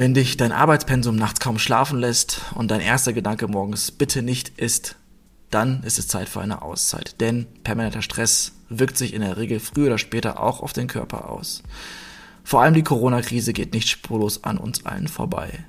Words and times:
Wenn 0.00 0.14
dich 0.14 0.38
dein 0.38 0.50
Arbeitspensum 0.50 1.14
nachts 1.14 1.40
kaum 1.40 1.58
schlafen 1.58 1.98
lässt 1.98 2.40
und 2.54 2.70
dein 2.70 2.80
erster 2.80 3.12
Gedanke 3.12 3.48
morgens 3.48 3.90
bitte 3.90 4.22
nicht 4.22 4.58
ist, 4.58 4.96
dann 5.50 5.82
ist 5.82 5.98
es 5.98 6.08
Zeit 6.08 6.30
für 6.30 6.40
eine 6.40 6.62
Auszeit. 6.62 7.20
Denn 7.20 7.46
permanenter 7.64 8.00
Stress 8.00 8.52
wirkt 8.70 8.96
sich 8.96 9.12
in 9.12 9.20
der 9.20 9.36
Regel 9.36 9.60
früher 9.60 9.88
oder 9.88 9.98
später 9.98 10.40
auch 10.40 10.62
auf 10.62 10.72
den 10.72 10.86
Körper 10.86 11.28
aus. 11.28 11.62
Vor 12.44 12.62
allem 12.62 12.72
die 12.72 12.82
Corona-Krise 12.82 13.52
geht 13.52 13.74
nicht 13.74 13.90
spurlos 13.90 14.42
an 14.42 14.56
uns 14.56 14.86
allen 14.86 15.06
vorbei. 15.06 15.66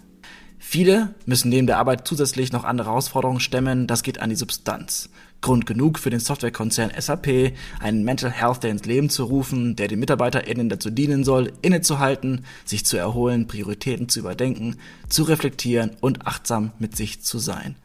Viele 0.71 1.13
müssen 1.25 1.49
neben 1.49 1.67
der 1.67 1.79
Arbeit 1.79 2.07
zusätzlich 2.07 2.53
noch 2.53 2.63
andere 2.63 2.88
Herausforderungen 2.88 3.41
stemmen, 3.41 3.88
das 3.88 4.03
geht 4.03 4.21
an 4.21 4.29
die 4.29 4.38
Substanz. 4.38 5.09
Grund 5.41 5.65
genug 5.65 5.99
für 5.99 6.09
den 6.09 6.21
Softwarekonzern 6.21 6.93
SAP, 6.97 7.51
einen 7.81 8.05
Mental 8.05 8.31
Health 8.31 8.63
Day 8.63 8.71
ins 8.71 8.85
Leben 8.85 9.09
zu 9.09 9.25
rufen, 9.25 9.75
der 9.75 9.89
den 9.89 9.99
MitarbeiterInnen 9.99 10.70
dazu 10.70 10.89
dienen 10.89 11.25
soll, 11.25 11.52
innezuhalten, 11.61 12.45
sich 12.63 12.85
zu 12.85 12.95
erholen, 12.95 13.47
Prioritäten 13.47 14.07
zu 14.07 14.21
überdenken, 14.21 14.77
zu 15.09 15.23
reflektieren 15.23 15.91
und 15.99 16.26
achtsam 16.26 16.71
mit 16.79 16.95
sich 16.95 17.21
zu 17.21 17.38
sein. 17.38 17.76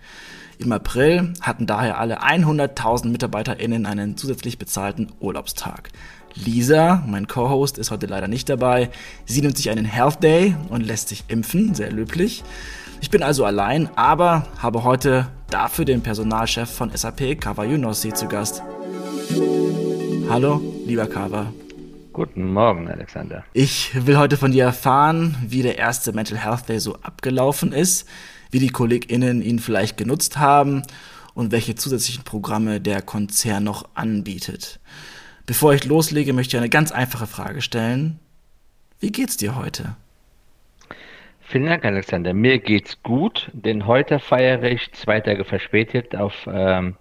Im 0.58 0.70
April 0.70 1.34
hatten 1.40 1.66
daher 1.66 1.98
alle 1.98 2.22
100.000 2.22 3.08
MitarbeiterInnen 3.08 3.84
einen 3.84 4.16
zusätzlich 4.16 4.58
bezahlten 4.58 5.10
Urlaubstag. 5.18 5.90
Lisa, 6.44 7.02
mein 7.06 7.26
Co-Host, 7.26 7.78
ist 7.78 7.90
heute 7.90 8.06
leider 8.06 8.28
nicht 8.28 8.48
dabei. 8.48 8.90
Sie 9.24 9.40
nimmt 9.40 9.56
sich 9.56 9.70
einen 9.70 9.86
Health 9.86 10.22
Day 10.22 10.54
und 10.68 10.82
lässt 10.82 11.08
sich 11.08 11.24
impfen, 11.28 11.74
sehr 11.74 11.90
löblich. 11.90 12.44
Ich 13.00 13.10
bin 13.10 13.22
also 13.22 13.44
allein, 13.44 13.88
aber 13.96 14.46
habe 14.58 14.84
heute 14.84 15.28
dafür 15.50 15.86
den 15.86 16.02
Personalchef 16.02 16.68
von 16.68 16.94
SAP, 16.94 17.40
Kava 17.40 17.64
Yunossi, 17.64 18.12
zu 18.12 18.28
Gast. 18.28 18.62
Hallo, 20.28 20.60
lieber 20.86 21.06
Kava. 21.06 21.52
Guten 22.12 22.52
Morgen, 22.52 22.88
Alexander. 22.88 23.44
Ich 23.52 23.92
will 24.06 24.18
heute 24.18 24.36
von 24.36 24.52
dir 24.52 24.64
erfahren, 24.64 25.36
wie 25.46 25.62
der 25.62 25.78
erste 25.78 26.12
Mental 26.12 26.38
Health 26.38 26.68
Day 26.68 26.80
so 26.80 26.96
abgelaufen 26.96 27.72
ist, 27.72 28.06
wie 28.50 28.58
die 28.58 28.70
KollegInnen 28.70 29.40
ihn 29.40 29.58
vielleicht 29.58 29.96
genutzt 29.96 30.36
haben 30.38 30.82
und 31.34 31.52
welche 31.52 31.74
zusätzlichen 31.74 32.24
Programme 32.24 32.80
der 32.80 33.02
Konzern 33.02 33.64
noch 33.64 33.88
anbietet. 33.94 34.80
Bevor 35.46 35.74
ich 35.74 35.84
loslege, 35.84 36.32
möchte 36.32 36.56
ich 36.56 36.60
eine 36.60 36.68
ganz 36.68 36.90
einfache 36.90 37.28
Frage 37.28 37.62
stellen. 37.62 38.18
Wie 38.98 39.12
geht's 39.12 39.36
dir 39.36 39.54
heute? 39.54 39.94
Vielen 41.40 41.66
Dank, 41.66 41.84
Alexander. 41.84 42.34
Mir 42.34 42.58
geht's 42.58 43.00
gut, 43.04 43.48
denn 43.52 43.86
heute 43.86 44.18
feiere 44.18 44.64
ich 44.64 44.92
zwei 44.92 45.20
Tage 45.20 45.44
verspätet 45.44 46.16
auf 46.16 46.48
ähm, 46.52 46.96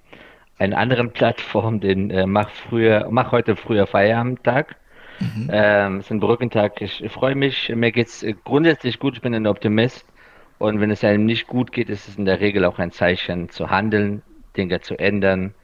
einer 0.60 0.78
anderen 0.78 1.12
Plattform 1.12 1.80
den 1.80 2.12
äh, 2.12 2.28
Mach 2.28 2.52
früher, 2.52 3.08
Mach 3.10 3.32
heute 3.32 3.56
früher 3.56 3.88
Feierabendtag. 3.88 4.76
Mhm. 5.20 5.50
Ähm, 5.52 5.98
es 5.98 6.06
ist 6.06 6.12
ein 6.12 6.20
Brückentag. 6.20 6.80
Ich, 6.82 7.04
freue 7.10 7.34
mich. 7.34 7.70
Mir 7.70 7.92
geht's 7.92 8.22
äh, 8.22 8.36
grundsätzlich 8.44 9.00
gut. 9.00 9.16
Ich 9.16 9.22
bin 9.22 9.34
ein 9.34 9.48
Optimist. 9.48 10.06
Und 10.60 10.80
wenn 10.80 10.92
es 10.92 11.04
einem 11.04 11.26
nicht 11.26 11.48
gut 11.48 11.72
geht, 11.72 11.90
ist 11.90 12.08
es 12.08 12.16
in 12.16 12.26
der 12.26 12.40
Regel 12.42 12.64
auch 12.66 12.78
ein 12.78 12.92
Zeichen 12.92 13.50
zu 13.50 13.72
handeln, 13.72 14.22
Dinge 14.56 14.82
zu 14.82 15.00
ändern 15.00 15.56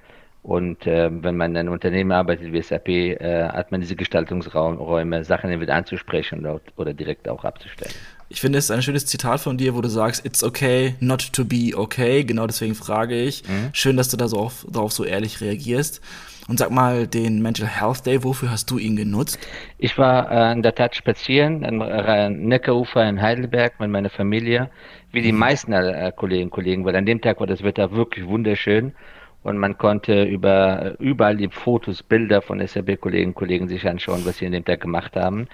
und 0.43 0.87
äh, 0.87 1.09
wenn 1.11 1.37
man 1.37 1.51
in 1.51 1.57
einem 1.57 1.73
Unternehmen 1.73 2.11
arbeitet 2.11 2.51
wie 2.51 2.61
SAP, 2.61 2.87
äh, 2.89 3.47
hat 3.49 3.71
man 3.71 3.79
diese 3.79 3.95
Gestaltungsräume, 3.95 5.23
Sachen 5.23 5.51
entweder 5.51 5.75
anzusprechen 5.75 6.39
oder, 6.39 6.59
oder 6.77 6.93
direkt 6.93 7.29
auch 7.29 7.45
abzustellen. 7.45 7.93
Ich 8.27 8.41
finde, 8.41 8.57
es 8.57 8.65
ist 8.65 8.71
ein 8.71 8.81
schönes 8.81 9.05
Zitat 9.05 9.41
von 9.41 9.57
dir, 9.57 9.75
wo 9.75 9.81
du 9.81 9.89
sagst, 9.89 10.25
it's 10.25 10.43
okay 10.43 10.95
not 10.99 11.31
to 11.33 11.45
be 11.45 11.73
okay. 11.75 12.23
Genau 12.23 12.47
deswegen 12.47 12.73
frage 12.73 13.21
ich. 13.21 13.43
Mhm. 13.47 13.69
Schön, 13.73 13.97
dass 13.97 14.09
du 14.09 14.17
da 14.17 14.27
so 14.27 14.37
auf, 14.37 14.65
darauf 14.71 14.93
so 14.93 15.03
ehrlich 15.03 15.41
reagierst. 15.41 16.01
Und 16.47 16.57
sag 16.57 16.71
mal, 16.71 17.05
den 17.05 17.41
Mental 17.41 17.67
Health 17.67 18.05
Day, 18.07 18.23
wofür 18.23 18.49
hast 18.49 18.71
du 18.71 18.79
ihn 18.79 18.95
genutzt? 18.95 19.37
Ich 19.77 19.97
war 19.99 20.31
äh, 20.31 20.53
in 20.53 20.63
der 20.63 20.73
Tat 20.73 20.95
spazieren 20.95 21.63
am 21.63 21.81
äh, 21.81 22.29
Neckarufer 22.29 23.07
in 23.07 23.21
Heidelberg 23.21 23.79
mit 23.79 23.91
meiner 23.91 24.09
Familie, 24.09 24.71
wie 25.11 25.21
die 25.21 25.33
mhm. 25.33 25.39
meisten 25.39 25.71
äh, 25.71 26.11
Kolleginnen 26.15 26.47
und 26.47 26.51
Kollegen, 26.51 26.83
weil 26.83 26.95
an 26.95 27.05
dem 27.05 27.21
Tag 27.21 27.39
war 27.39 27.47
das 27.47 27.61
Wetter 27.63 27.91
wirklich 27.91 28.25
wunderschön 28.25 28.93
und 29.43 29.57
man 29.57 29.77
konnte 29.77 30.23
über 30.23 30.95
überall 30.99 31.37
die 31.37 31.49
Fotos, 31.49 32.03
Bilder 32.03 32.41
von 32.41 32.65
SAP-Kolleginnen 32.65 33.31
und 33.31 33.35
Kollegen 33.35 33.67
sich 33.67 33.87
anschauen, 33.87 34.25
was 34.25 34.37
sie 34.37 34.45
in 34.45 34.51
dem 34.51 34.65
Tag 34.65 34.81
gemacht 34.81 35.15
haben. 35.15 35.47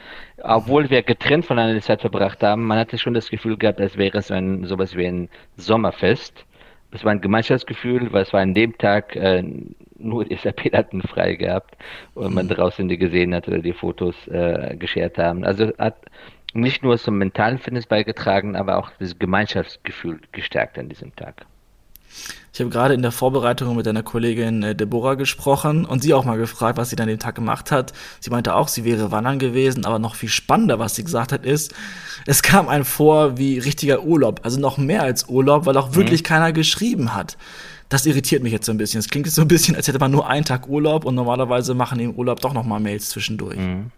Obwohl 0.43 0.89
wir 0.89 1.03
getrennt 1.03 1.45
von 1.45 1.57
einer 1.57 1.79
Zeit 1.81 2.01
verbracht 2.01 2.43
haben, 2.43 2.65
man 2.65 2.77
hatte 2.79 2.97
schon 2.97 3.13
das 3.13 3.29
Gefühl 3.29 3.57
gehabt, 3.57 3.79
als 3.79 3.97
wäre 3.97 4.17
es 4.17 4.31
ein, 4.31 4.65
sowas 4.65 4.95
wie 4.95 5.07
ein 5.07 5.29
Sommerfest. 5.55 6.45
Es 6.91 7.03
war 7.03 7.11
ein 7.11 7.21
Gemeinschaftsgefühl, 7.21 8.11
weil 8.13 8.23
es 8.23 8.33
war 8.33 8.41
an 8.41 8.53
dem 8.53 8.77
Tag 8.77 9.15
äh, 9.15 9.43
nur 9.97 10.25
die 10.25 10.35
SAP 10.35 10.71
hatten 10.73 11.01
frei 11.01 11.35
gehabt 11.35 11.77
und 12.13 12.33
man 12.33 12.45
mhm. 12.45 12.51
draußen 12.51 12.87
die 12.87 12.97
gesehen 12.97 13.33
hat 13.33 13.47
oder 13.47 13.59
die 13.59 13.73
Fotos 13.73 14.15
äh, 14.27 14.75
geschert 14.77 15.17
haben. 15.17 15.43
Also 15.43 15.71
hat 15.77 15.97
nicht 16.53 16.83
nur 16.83 16.97
zum 16.97 17.17
mentalen 17.17 17.59
Fitness 17.59 17.85
beigetragen, 17.85 18.55
aber 18.55 18.77
auch 18.77 18.91
das 18.99 19.19
Gemeinschaftsgefühl 19.19 20.19
gestärkt 20.31 20.79
an 20.79 20.89
diesem 20.89 21.15
Tag. 21.15 21.45
Ich 22.57 22.59
habe 22.61 22.71
gerade 22.71 22.95
in 22.95 23.03
der 23.03 23.11
Vorbereitung 23.11 23.75
mit 23.75 23.85
deiner 23.85 24.01
Kollegin 24.01 24.63
äh, 24.63 24.73
Deborah 24.75 25.13
gesprochen 25.13 25.85
und 25.85 26.01
sie 26.01 26.15
auch 26.15 26.25
mal 26.25 26.39
gefragt, 26.39 26.79
was 26.79 26.89
sie 26.89 26.95
dann 26.95 27.07
den 27.07 27.19
Tag 27.19 27.35
gemacht 27.35 27.69
hat. 27.69 27.93
Sie 28.19 28.31
meinte 28.31 28.55
auch, 28.55 28.67
sie 28.67 28.83
wäre 28.83 29.11
wandern 29.11 29.37
gewesen, 29.37 29.85
aber 29.85 29.99
noch 29.99 30.15
viel 30.15 30.29
spannender, 30.29 30.79
was 30.79 30.95
sie 30.95 31.03
gesagt 31.03 31.31
hat, 31.31 31.45
ist, 31.45 31.75
es 32.25 32.41
kam 32.41 32.67
einem 32.67 32.83
vor 32.83 33.37
wie 33.37 33.59
richtiger 33.59 34.01
Urlaub, 34.01 34.39
also 34.41 34.59
noch 34.59 34.79
mehr 34.79 35.03
als 35.03 35.29
Urlaub, 35.29 35.67
weil 35.67 35.77
auch 35.77 35.91
mhm. 35.91 35.95
wirklich 35.97 36.23
keiner 36.23 36.51
geschrieben 36.51 37.13
hat. 37.13 37.37
Das 37.89 38.07
irritiert 38.07 38.41
mich 38.41 38.53
jetzt 38.53 38.65
so 38.65 38.71
ein 38.71 38.77
bisschen. 38.79 39.01
Es 39.01 39.09
klingt 39.09 39.27
jetzt 39.27 39.35
so 39.35 39.43
ein 39.43 39.47
bisschen, 39.47 39.75
als 39.75 39.87
hätte 39.87 39.99
man 39.99 40.09
nur 40.09 40.27
einen 40.27 40.43
Tag 40.43 40.67
Urlaub 40.67 41.05
und 41.05 41.13
normalerweise 41.13 41.75
machen 41.75 41.99
im 41.99 42.15
Urlaub 42.15 42.39
doch 42.41 42.53
noch 42.53 42.65
mal 42.65 42.79
Mails 42.79 43.09
zwischendurch. 43.09 43.57
Mhm. 43.57 43.91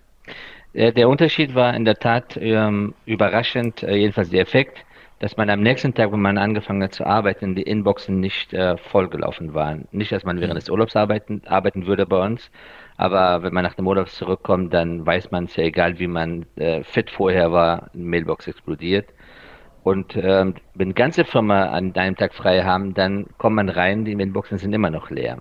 Der 0.73 1.07
Unterschied 1.07 1.55
war 1.55 1.73
in 1.73 1.85
der 1.85 1.95
Tat 1.95 2.37
ähm, 2.39 2.93
überraschend, 3.05 3.83
äh, 3.83 3.95
jedenfalls 3.95 4.29
der 4.29 4.41
Effekt 4.41 4.77
dass 5.19 5.35
man 5.35 5.49
am 5.49 5.61
nächsten 5.61 5.93
Tag, 5.93 6.11
wenn 6.11 6.21
man 6.21 6.37
angefangen 6.37 6.81
hat 6.83 6.93
zu 6.93 7.05
arbeiten, 7.05 7.55
die 7.55 7.63
Inboxen 7.63 8.19
nicht 8.19 8.53
äh, 8.53 8.77
vollgelaufen 8.77 9.53
waren. 9.53 9.87
Nicht, 9.91 10.11
dass 10.11 10.23
man 10.23 10.39
während 10.39 10.57
des 10.57 10.69
Urlaubs 10.69 10.95
arbeiten, 10.95 11.41
arbeiten 11.45 11.87
würde 11.87 12.05
bei 12.05 12.25
uns, 12.25 12.49
aber 12.97 13.43
wenn 13.43 13.53
man 13.53 13.63
nach 13.63 13.75
dem 13.75 13.87
Urlaub 13.87 14.09
zurückkommt, 14.09 14.73
dann 14.73 15.05
weiß 15.05 15.31
man 15.31 15.45
es 15.45 15.55
ja, 15.55 15.63
egal 15.63 15.99
wie 15.99 16.07
man 16.07 16.45
äh, 16.55 16.83
fit 16.83 17.09
vorher 17.09 17.51
war, 17.51 17.89
eine 17.93 18.03
Mailbox 18.03 18.47
explodiert. 18.47 19.07
Und 19.83 20.15
ähm, 20.15 20.55
wenn 20.73 20.93
ganze 20.93 21.25
Firma 21.25 21.65
an 21.65 21.95
einem 21.95 22.15
Tag 22.15 22.33
frei 22.33 22.63
haben, 22.63 22.93
dann 22.93 23.27
kommt 23.37 23.55
man 23.55 23.69
rein, 23.69 24.05
die 24.05 24.15
Mailboxen 24.15 24.57
sind 24.57 24.73
immer 24.73 24.89
noch 24.89 25.09
leer. 25.09 25.39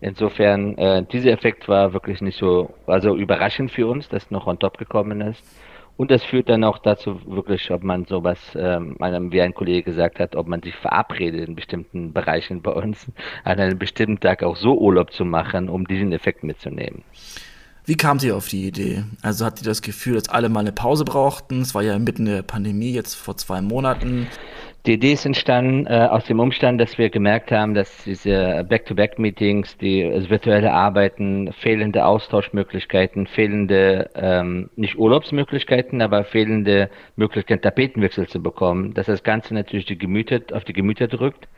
Insofern, 0.00 0.76
äh, 0.76 1.04
dieser 1.04 1.32
Effekt 1.32 1.68
war 1.68 1.92
wirklich 1.92 2.20
nicht 2.20 2.38
so, 2.38 2.74
also 2.86 3.16
überraschend 3.16 3.72
für 3.72 3.86
uns, 3.86 4.08
dass 4.08 4.30
noch 4.30 4.46
on 4.46 4.58
top 4.58 4.76
gekommen 4.76 5.20
ist. 5.22 5.42
Und 5.96 6.10
das 6.10 6.22
führt 6.22 6.48
dann 6.48 6.62
auch 6.62 6.78
dazu 6.78 7.20
wirklich, 7.26 7.70
ob 7.70 7.82
man 7.82 8.04
sowas, 8.04 8.38
ähm, 8.54 8.96
wie 8.98 9.40
ein 9.40 9.54
Kollege 9.54 9.82
gesagt 9.82 10.20
hat, 10.20 10.36
ob 10.36 10.46
man 10.46 10.62
sich 10.62 10.74
verabredet 10.74 11.48
in 11.48 11.54
bestimmten 11.54 12.12
Bereichen 12.12 12.60
bei 12.60 12.72
uns, 12.72 13.06
an 13.44 13.58
einem 13.58 13.78
bestimmten 13.78 14.20
Tag 14.20 14.42
auch 14.42 14.56
so 14.56 14.78
Urlaub 14.78 15.12
zu 15.12 15.24
machen, 15.24 15.68
um 15.68 15.86
diesen 15.86 16.12
Effekt 16.12 16.44
mitzunehmen. 16.44 17.02
Wie 17.86 17.96
kam 17.96 18.18
sie 18.18 18.32
auf 18.32 18.48
die 18.48 18.66
Idee? 18.66 19.04
Also 19.22 19.44
hat 19.44 19.60
sie 19.60 19.64
das 19.64 19.80
Gefühl, 19.80 20.14
dass 20.14 20.28
alle 20.28 20.48
mal 20.48 20.60
eine 20.60 20.72
Pause 20.72 21.04
brauchten? 21.04 21.60
Es 21.60 21.72
war 21.72 21.82
ja 21.82 21.96
mitten 22.00 22.26
in 22.26 22.34
der 22.34 22.42
Pandemie, 22.42 22.92
jetzt 22.92 23.14
vor 23.14 23.36
zwei 23.36 23.60
Monaten. 23.60 24.26
Die 24.86 24.92
Idee 24.92 25.14
ist 25.14 25.26
entstanden 25.26 25.88
äh, 25.88 26.06
aus 26.08 26.26
dem 26.26 26.38
Umstand, 26.38 26.80
dass 26.80 26.96
wir 26.96 27.10
gemerkt 27.10 27.50
haben, 27.50 27.74
dass 27.74 28.04
diese 28.04 28.64
Back-to-Back-Meetings, 28.68 29.76
die 29.78 30.08
das 30.08 30.30
virtuelle 30.30 30.72
Arbeiten, 30.72 31.52
fehlende 31.54 32.06
Austauschmöglichkeiten, 32.06 33.26
fehlende, 33.26 34.08
ähm, 34.14 34.70
nicht 34.76 34.96
Urlaubsmöglichkeiten, 34.96 36.00
aber 36.02 36.22
fehlende 36.22 36.88
Möglichkeiten, 37.16 37.62
Tapetenwechsel 37.62 38.28
zu 38.28 38.40
bekommen, 38.40 38.94
dass 38.94 39.06
das 39.06 39.24
Ganze 39.24 39.54
natürlich 39.54 39.86
die 39.86 39.98
Gemüter, 39.98 40.40
auf 40.52 40.62
die 40.62 40.72
Gemüter 40.72 41.08
drückt. 41.08 41.48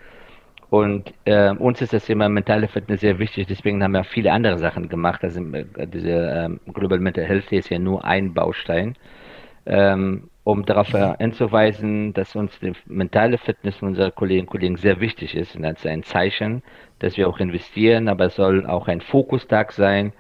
Und 0.70 1.12
äh, 1.26 1.50
uns 1.50 1.82
ist 1.82 1.92
das 1.92 2.06
Thema 2.06 2.30
mentale 2.30 2.66
Fitness 2.66 3.00
sehr 3.00 3.18
wichtig, 3.18 3.46
deswegen 3.46 3.82
haben 3.82 3.92
wir 3.92 4.04
viele 4.04 4.32
andere 4.32 4.58
Sachen 4.58 4.88
gemacht. 4.88 5.22
Also 5.22 5.42
äh, 5.52 5.66
diese 5.86 6.08
ähm, 6.10 6.60
Global 6.72 6.98
Mental 6.98 7.24
Health 7.24 7.52
ist 7.52 7.68
ja 7.68 7.78
nur 7.78 8.06
ein 8.06 8.32
Baustein. 8.32 8.96
Ähm, 9.66 10.30
um 10.48 10.64
darauf 10.64 10.88
hinzuweisen, 11.18 12.14
dass 12.14 12.34
uns 12.34 12.58
die 12.60 12.72
mentale 12.86 13.36
Fitness 13.36 13.82
unserer 13.82 14.10
Kolleginnen 14.10 14.46
und 14.46 14.50
Kollegen 14.50 14.76
sehr 14.78 14.98
wichtig 14.98 15.34
ist. 15.34 15.54
Und 15.54 15.64
ist 15.64 15.86
ein 15.86 16.04
Zeichen, 16.04 16.62
dass 17.00 17.18
wir 17.18 17.28
auch 17.28 17.38
investieren, 17.38 18.08
aber 18.08 18.24
es 18.26 18.36
soll 18.36 18.64
auch 18.64 18.88
ein 18.88 19.02
Fokustag 19.02 19.72
sein, 19.72 20.14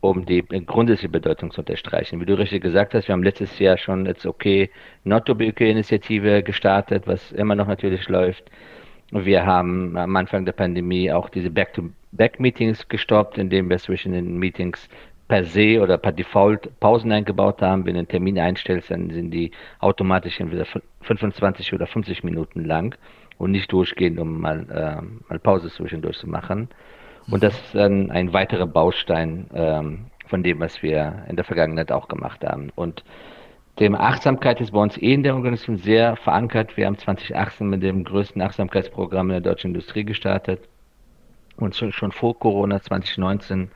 um 0.00 0.26
die 0.26 0.42
grundsätzliche 0.42 1.08
Bedeutung 1.08 1.52
zu 1.52 1.60
unterstreichen. 1.60 2.20
Wie 2.20 2.26
du 2.26 2.36
richtig 2.36 2.60
gesagt 2.60 2.92
hast, 2.92 3.06
wir 3.06 3.12
haben 3.12 3.22
letztes 3.22 3.56
Jahr 3.60 3.78
schon 3.78 4.04
jetzt 4.06 4.26
okay 4.26 4.68
Not 5.04 5.26
to 5.26 5.36
be 5.36 5.46
okay 5.46 5.70
Initiative 5.70 6.42
gestartet, 6.42 7.06
was 7.06 7.30
immer 7.30 7.54
noch 7.54 7.68
natürlich 7.68 8.08
läuft. 8.08 8.50
Wir 9.12 9.46
haben 9.46 9.96
am 9.96 10.16
Anfang 10.16 10.44
der 10.44 10.54
Pandemie 10.54 11.12
auch 11.12 11.28
diese 11.28 11.50
Back-to-Back-Meetings 11.50 12.88
gestoppt, 12.88 13.38
indem 13.38 13.70
wir 13.70 13.78
zwischen 13.78 14.10
den 14.10 14.38
Meetings 14.38 14.88
per 15.28 15.44
se 15.44 15.80
oder 15.80 15.98
per 15.98 16.12
Default 16.12 16.80
Pausen 16.80 17.12
eingebaut 17.12 17.62
haben. 17.62 17.84
Wenn 17.84 17.94
du 17.94 17.98
einen 18.00 18.08
Termin 18.08 18.38
einstellst, 18.38 18.90
dann 18.90 19.10
sind 19.10 19.30
die 19.30 19.52
automatisch 19.78 20.40
entweder 20.40 20.64
25 21.02 21.74
oder 21.74 21.86
50 21.86 22.24
Minuten 22.24 22.64
lang 22.64 22.96
und 23.36 23.52
nicht 23.52 23.70
durchgehend, 23.70 24.18
um 24.18 24.40
mal, 24.40 24.66
äh, 24.70 25.28
mal 25.28 25.38
Pause 25.38 25.70
zwischendurch 25.70 26.18
zu 26.18 26.28
machen. 26.28 26.68
Und 27.30 27.42
das 27.42 27.54
ist 27.54 27.74
dann 27.74 28.10
ein 28.10 28.32
weiterer 28.32 28.66
Baustein 28.66 29.46
ähm, 29.54 30.06
von 30.26 30.42
dem, 30.42 30.60
was 30.60 30.82
wir 30.82 31.24
in 31.28 31.36
der 31.36 31.44
Vergangenheit 31.44 31.92
auch 31.92 32.08
gemacht 32.08 32.42
haben. 32.44 32.70
Und 32.74 33.04
Thema 33.76 34.00
Achtsamkeit 34.00 34.60
ist 34.60 34.72
bei 34.72 34.80
uns 34.80 34.96
eh 34.96 35.12
in 35.12 35.22
der 35.22 35.34
Organisation 35.34 35.76
sehr 35.76 36.16
verankert. 36.16 36.76
Wir 36.76 36.86
haben 36.86 36.98
2018 36.98 37.68
mit 37.68 37.82
dem 37.82 38.02
größten 38.02 38.40
Achtsamkeitsprogramm 38.42 39.30
in 39.30 39.42
der 39.42 39.52
deutschen 39.52 39.68
Industrie 39.68 40.04
gestartet. 40.04 40.68
Und 41.58 41.74
schon, 41.74 42.12
vor 42.12 42.38
Corona 42.38 42.80
2019 42.80 43.70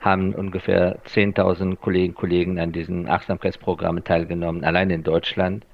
haben 0.00 0.34
ungefähr 0.34 0.98
10.000 1.04 1.76
Kolleginnen 1.76 2.10
und 2.10 2.16
Kollegen 2.16 2.58
an 2.60 2.72
diesen 2.72 3.08
Achtsamkeitsprogrammen 3.08 4.04
teilgenommen, 4.04 4.64
allein 4.64 4.90
in 4.90 5.02
Deutschland. 5.02 5.66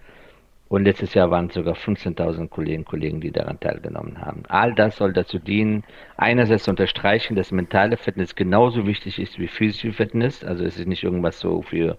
Und 0.69 0.85
letztes 0.85 1.15
Jahr 1.15 1.31
waren 1.31 1.47
es 1.47 1.55
sogar 1.55 1.75
15.000 1.75 2.49
Kolleginnen 2.49 2.85
und 2.85 2.89
Kollegen, 2.89 3.21
die 3.21 3.33
daran 3.33 3.59
teilgenommen 3.59 4.21
haben. 4.21 4.45
All 4.49 4.73
das 4.73 4.97
soll 4.97 5.13
dazu 5.13 5.39
dienen, 5.39 5.83
einerseits 6.17 6.65
zu 6.65 6.71
unterstreichen, 6.71 7.35
dass 7.35 7.51
mentale 7.51 7.97
Fitness 7.97 8.37
genauso 8.37 8.87
wichtig 8.87 9.19
ist 9.19 9.39
wie 9.39 9.49
physische 9.49 9.93
Fitness. 9.93 10.45
Also 10.45 10.65
es 10.65 10.79
ist 10.79 10.87
nicht 10.87 11.03
irgendwas 11.03 11.41
so 11.41 11.63
für 11.63 11.99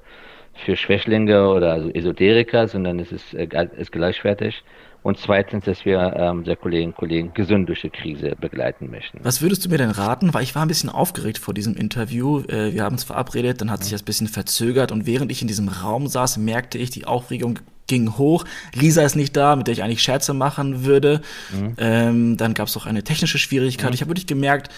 für 0.54 0.76
Schwächlinge 0.76 1.50
oder 1.50 1.74
also 1.74 1.90
Esoteriker, 1.90 2.68
sondern 2.68 3.00
es 3.00 3.12
ist, 3.12 3.34
äh, 3.34 3.48
ist 3.78 3.92
gleichwertig. 3.92 4.64
Und 5.04 5.18
zweitens, 5.18 5.66
dass 5.66 5.84
wir 5.84 6.14
ähm, 6.16 6.40
unsere 6.40 6.56
Kolleginnen 6.56 6.92
und 6.92 6.98
Kollegen 6.98 7.34
gesund 7.34 7.68
durch 7.68 7.82
die 7.82 7.90
Krise 7.90 8.36
begleiten 8.40 8.92
möchten. 8.92 9.20
Was 9.24 9.42
würdest 9.42 9.66
du 9.66 9.70
mir 9.70 9.78
denn 9.78 9.90
raten? 9.90 10.34
Weil 10.34 10.44
ich 10.44 10.54
war 10.54 10.62
ein 10.64 10.68
bisschen 10.68 10.90
aufgeregt 10.90 11.40
vor 11.40 11.54
diesem 11.54 11.76
Interview. 11.76 12.42
Äh, 12.42 12.74
wir 12.74 12.84
haben 12.84 12.94
uns 12.94 13.04
verabredet, 13.04 13.62
dann 13.62 13.72
hat 13.72 13.84
sich 13.84 13.92
das 13.92 14.04
ein 14.04 14.06
bisschen 14.06 14.28
verzögert 14.28 14.92
und 14.92 15.08
während 15.08 15.32
ich 15.32 15.42
in 15.42 15.48
diesem 15.48 15.70
Raum 15.70 16.08
saß, 16.08 16.38
merkte 16.38 16.78
ich, 16.78 16.92
die 16.92 17.06
Aufregung 17.06 17.60
ging 17.88 18.18
hoch. 18.18 18.46
Lisa 18.74 19.02
ist 19.02 19.16
nicht 19.16 19.36
da, 19.36 19.56
mit 19.56 19.68
der 19.68 19.74
ich 19.74 19.84
eigentlich 19.84 20.04
Scherze 20.04 20.34
machen 20.34 20.86
würde. 20.86 21.22
Mhm. 21.52 21.76
Ähm, 21.78 22.38
dann 22.38 22.54
gab 22.54 22.68
es 22.68 22.78
auch 22.78 22.86
eine 22.86 23.04
technische 23.04 23.38
Schwierigkeit. 23.38 23.90
Mhm. 23.90 23.94
Ich 23.96 24.02
habe 24.02 24.12
wirklich 24.12 24.28
gemerkt, 24.28 24.70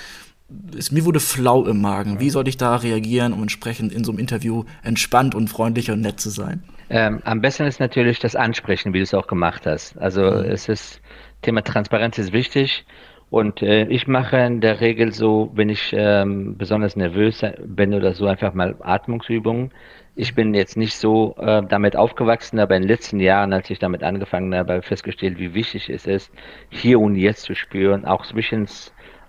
es, 0.77 0.91
mir 0.91 1.05
wurde 1.05 1.19
flau 1.19 1.65
im 1.65 1.81
Magen. 1.81 2.19
Wie 2.19 2.29
soll 2.29 2.47
ich 2.47 2.57
da 2.57 2.75
reagieren, 2.75 3.33
um 3.33 3.41
entsprechend 3.41 3.93
in 3.93 4.03
so 4.03 4.11
einem 4.11 4.19
Interview 4.19 4.63
entspannt 4.83 5.35
und 5.35 5.47
freundlich 5.47 5.91
und 5.91 6.01
nett 6.01 6.19
zu 6.19 6.29
sein? 6.29 6.63
Ähm, 6.89 7.21
am 7.23 7.41
besten 7.41 7.65
ist 7.65 7.79
natürlich 7.79 8.19
das 8.19 8.35
Ansprechen, 8.35 8.93
wie 8.93 8.99
du 8.99 9.03
es 9.03 9.13
auch 9.13 9.27
gemacht 9.27 9.65
hast. 9.65 9.97
Also 9.97 10.21
mhm. 10.21 10.45
es 10.45 10.69
ist 10.69 11.01
Thema 11.41 11.63
Transparenz 11.63 12.17
ist 12.17 12.33
wichtig. 12.33 12.85
Und 13.29 13.63
äh, 13.63 13.85
ich 13.87 14.07
mache 14.07 14.37
in 14.37 14.61
der 14.61 14.79
Regel 14.79 15.11
so, 15.11 15.51
wenn 15.55 15.69
ich 15.69 15.91
ähm, 15.97 16.55
besonders 16.55 16.95
nervös 16.95 17.43
bin 17.65 17.95
oder 17.95 18.13
so, 18.13 18.27
einfach 18.27 18.53
mal 18.53 18.75
Atmungsübungen. 18.79 19.71
Ich 20.15 20.35
bin 20.35 20.53
jetzt 20.53 20.77
nicht 20.77 20.95
so 20.95 21.35
äh, 21.39 21.63
damit 21.67 21.95
aufgewachsen, 21.95 22.59
aber 22.59 22.75
in 22.75 22.83
den 22.83 22.89
letzten 22.89 23.19
Jahren, 23.19 23.51
als 23.51 23.71
ich 23.71 23.79
damit 23.79 24.03
angefangen 24.03 24.53
habe, 24.53 24.73
habe 24.73 24.81
ich 24.81 24.87
festgestellt, 24.87 25.39
wie 25.39 25.55
wichtig 25.55 25.89
es 25.89 26.05
ist, 26.05 26.31
hier 26.69 26.99
und 26.99 27.15
jetzt 27.15 27.41
zu 27.41 27.55
spüren, 27.55 28.05
auch 28.05 28.23
zwischen 28.23 28.67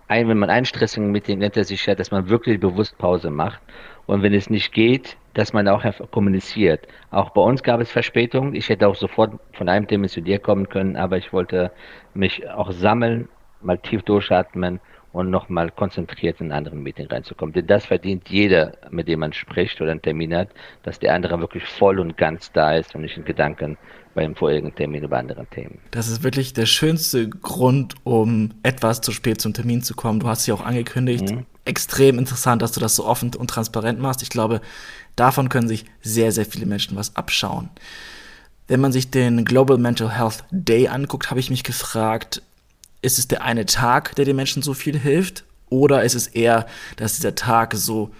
ein, 0.09 0.29
wenn 0.29 0.39
man 0.39 0.51
ein 0.51 0.65
stressigen 0.65 1.11
Meeting 1.11 1.41
hinter 1.41 1.65
sich 1.65 1.87
hat, 1.89 1.99
dass 1.99 2.11
man 2.11 2.29
wirklich 2.29 2.61
bewusst 2.61 2.97
Pause 2.99 3.31
macht. 3.31 3.61
Und 4.07 4.23
wenn 4.23 4.35
es 4.35 4.51
nicht 4.51 4.73
geht, 4.73 5.17
dass 5.33 5.53
man 5.53 5.67
auch 5.67 5.85
kommuniziert. 6.11 6.87
Auch 7.11 7.31
bei 7.31 7.41
uns 7.41 7.63
gab 7.63 7.81
es 7.81 7.91
Verspätungen. 7.91 8.55
Ich 8.55 8.69
hätte 8.69 8.87
auch 8.87 8.95
sofort 8.95 9.41
von 9.53 9.69
einem 9.69 9.87
Thema 9.87 10.09
zu 10.09 10.21
dir 10.21 10.39
kommen 10.39 10.69
können, 10.69 10.97
aber 10.97 11.17
ich 11.17 11.33
wollte 11.33 11.73
mich 12.13 12.49
auch 12.51 12.71
sammeln, 12.71 13.29
mal 13.63 13.79
tief 13.79 14.03
durchatmen 14.03 14.81
und 15.15 15.31
nochmal 15.31 15.71
konzentriert 15.71 16.41
in 16.41 16.47
einen 16.47 16.59
anderen 16.59 16.83
Meeting 16.83 17.07
reinzukommen. 17.07 17.53
Denn 17.53 17.69
das 17.69 17.87
verdient 17.87 18.29
jeder, 18.29 18.73
mit 18.91 19.07
dem 19.07 19.21
man 19.21 19.33
spricht 19.33 19.81
oder 19.81 19.93
einen 19.93 20.03
Termin 20.03 20.35
hat, 20.35 20.49
dass 20.83 20.99
der 20.99 21.15
andere 21.15 21.39
wirklich 21.39 21.65
voll 21.65 22.01
und 22.01 22.17
ganz 22.17 22.51
da 22.51 22.75
ist 22.75 22.97
und 22.97 23.03
nicht 23.03 23.17
in 23.17 23.25
Gedanken 23.25 23.79
beim 24.17 24.35
vorherigen 24.35 24.75
Termin 24.75 25.05
über 25.05 25.19
andere 25.19 25.47
Themen. 25.47 25.79
Das 25.93 26.09
ist 26.09 26.25
wirklich 26.25 26.53
der 26.53 26.67
schönste 26.67 27.29
Grund, 27.29 27.95
um 28.03 28.55
etwas 28.65 29.03
zu 29.03 29.13
spät 29.13 29.41
zum 29.41 29.55
Termin 29.55 29.83
zu 29.83 29.95
kommen. 29.95 30.19
Du 30.19 30.27
hast 30.27 30.47
ja 30.49 30.55
auch 30.55 30.65
angekündigt. 30.65 31.31
Mhm. 31.31 31.47
Extrem 31.65 32.19
interessant, 32.19 32.61
dass 32.61 32.73
du 32.73 32.81
das 32.81 32.97
so 32.97 33.07
offen 33.07 33.33
und 33.37 33.49
transparent 33.49 34.01
machst. 34.01 34.21
Ich 34.21 34.31
glaube, 34.31 34.61
davon 35.15 35.49
können 35.49 35.69
sich 35.69 35.85
sehr, 36.03 36.33
sehr 36.33 36.45
viele 36.45 36.67
Menschen 36.67 36.97
was 36.97 37.15
abschauen. 37.15 37.71
Wenn 38.67 38.81
man 38.81 38.91
sich 38.91 39.13
den 39.13 39.45
Global 39.45 39.79
Mental 39.79 40.11
Health 40.11 40.43
Day 40.51 40.89
anguckt, 40.89 41.31
habe 41.31 41.39
ich 41.39 41.51
mich 41.51 41.63
gefragt, 41.63 42.43
ist 43.05 43.19
es 43.19 43.29
der 43.29 43.43
eine 43.43 43.67
Tag, 43.67 44.15
der 44.17 44.25
den 44.25 44.37
Menschen 44.37 44.63
so 44.63 44.75
viel 44.75 44.99
hilft? 44.99 45.45
Oder 45.69 46.03
ist 46.05 46.15
es 46.15 46.27
eher, 46.27 46.67
dass 46.97 47.17
dieser 47.17 47.35
Tag 47.35 47.75
so 47.75 48.11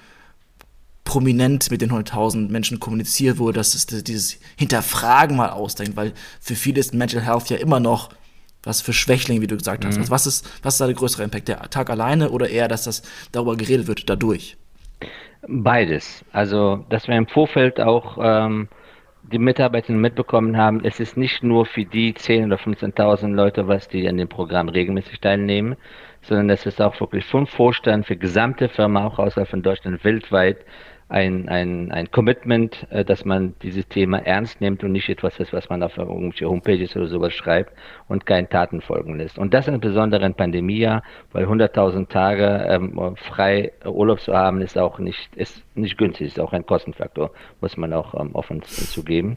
prominent 1.05 1.71
mit 1.71 1.83
den 1.83 1.91
100.000 1.91 2.51
Menschen 2.51 2.81
kommuniziert 2.81 3.39
wurde, 3.39 3.59
dass 3.59 3.75
es 3.75 3.87
dieses 3.87 4.39
Hinterfragen 4.57 5.37
mal 5.37 5.51
ausdenkt, 5.51 5.97
weil 5.97 6.13
für 6.41 6.55
viele 6.55 6.81
ist 6.81 6.95
Mental 6.95 7.23
Health 7.23 7.51
ja 7.51 7.59
immer 7.59 7.81
noch 7.81 8.11
was 8.63 8.81
für 8.81 8.95
Schwächlinge, 8.95 9.43
wie 9.43 9.47
du 9.47 9.57
gesagt 9.57 9.85
hast. 9.85 9.97
Mhm. 9.97 10.01
Also 10.01 10.11
was 10.11 10.27
ist, 10.27 10.49
was 10.63 10.75
ist 10.75 10.81
da 10.81 10.87
der 10.87 10.95
größere 10.95 11.23
Impact? 11.23 11.49
Der 11.49 11.69
Tag 11.69 11.91
alleine 11.91 12.31
oder 12.31 12.49
eher, 12.49 12.69
dass 12.69 12.85
das 12.85 13.03
darüber 13.33 13.57
geredet 13.57 13.87
wird 13.87 14.09
dadurch? 14.09 14.57
Beides. 15.47 16.25
Also, 16.33 16.85
dass 16.89 17.07
wir 17.07 17.17
im 17.17 17.27
Vorfeld 17.27 17.79
auch 17.79 18.17
ähm, 18.21 18.69
die 19.33 19.39
Mitarbeiter 19.39 19.93
mitbekommen 19.93 20.57
haben, 20.57 20.85
es 20.85 21.01
ist 21.01 21.17
nicht 21.17 21.43
nur 21.43 21.65
für 21.65 21.85
die 21.85 22.13
10.000 22.13 22.47
oder 22.47 22.57
15.000 22.57 23.35
Leute, 23.35 23.69
was 23.69 23.89
die 23.89 24.07
an 24.09 24.19
dem 24.19 24.29
Programm 24.29 24.69
regelmäßig 24.69 25.21
teilnehmen, 25.21 25.77
sondern 26.23 26.51
es 26.51 26.67
ist 26.67 26.81
auch 26.81 26.99
wirklich 27.01 27.25
vom 27.25 27.47
Vorstand 27.47 28.07
für 28.07 28.17
gesamte 28.17 28.69
Firma, 28.69 29.07
auch 29.07 29.19
außerhalb 29.19 29.49
von 29.49 29.63
Deutschland, 29.63 30.05
weltweit, 30.05 30.59
ein, 31.09 31.49
ein, 31.49 31.93
ein 31.93 32.11
Commitment, 32.11 32.87
äh, 32.91 33.05
dass 33.05 33.25
man 33.25 33.55
dieses 33.63 33.87
Thema 33.89 34.19
ernst 34.19 34.61
nimmt 34.61 34.83
und 34.85 34.93
nicht 34.93 35.09
etwas 35.09 35.39
ist, 35.39 35.53
was 35.53 35.69
man 35.69 35.83
auf 35.83 35.97
irgendwelche 35.97 36.49
Homepages 36.49 36.97
oder 36.97 37.07
sowas 37.07 37.33
schreibt 37.33 37.73
und 38.09 38.27
keinen 38.27 38.49
Taten 38.49 38.81
folgen 38.81 39.19
lässt. 39.19 39.39
Und 39.39 39.53
das 39.53 39.69
insbesondere 39.69 40.25
in 40.25 40.35
Pandemiejahr, 40.35 41.03
weil 41.33 41.47
100.000 41.47 42.09
Tage 42.09 42.67
ähm, 42.69 43.17
frei 43.17 43.73
Urlaub 43.85 44.21
zu 44.21 44.35
haben, 44.35 44.61
ist 44.61 44.79
auch 44.79 44.99
nicht, 44.99 45.35
ist 45.37 45.63
nicht 45.75 45.99
günstig, 45.99 46.29
ist 46.29 46.41
auch 46.41 46.53
ein 46.53 46.65
Kostenfaktor, 46.65 47.31
muss 47.61 47.77
man 47.77 47.93
auch 47.93 48.15
ähm, 48.19 48.35
offen 48.35 48.63
zugeben. 48.63 49.37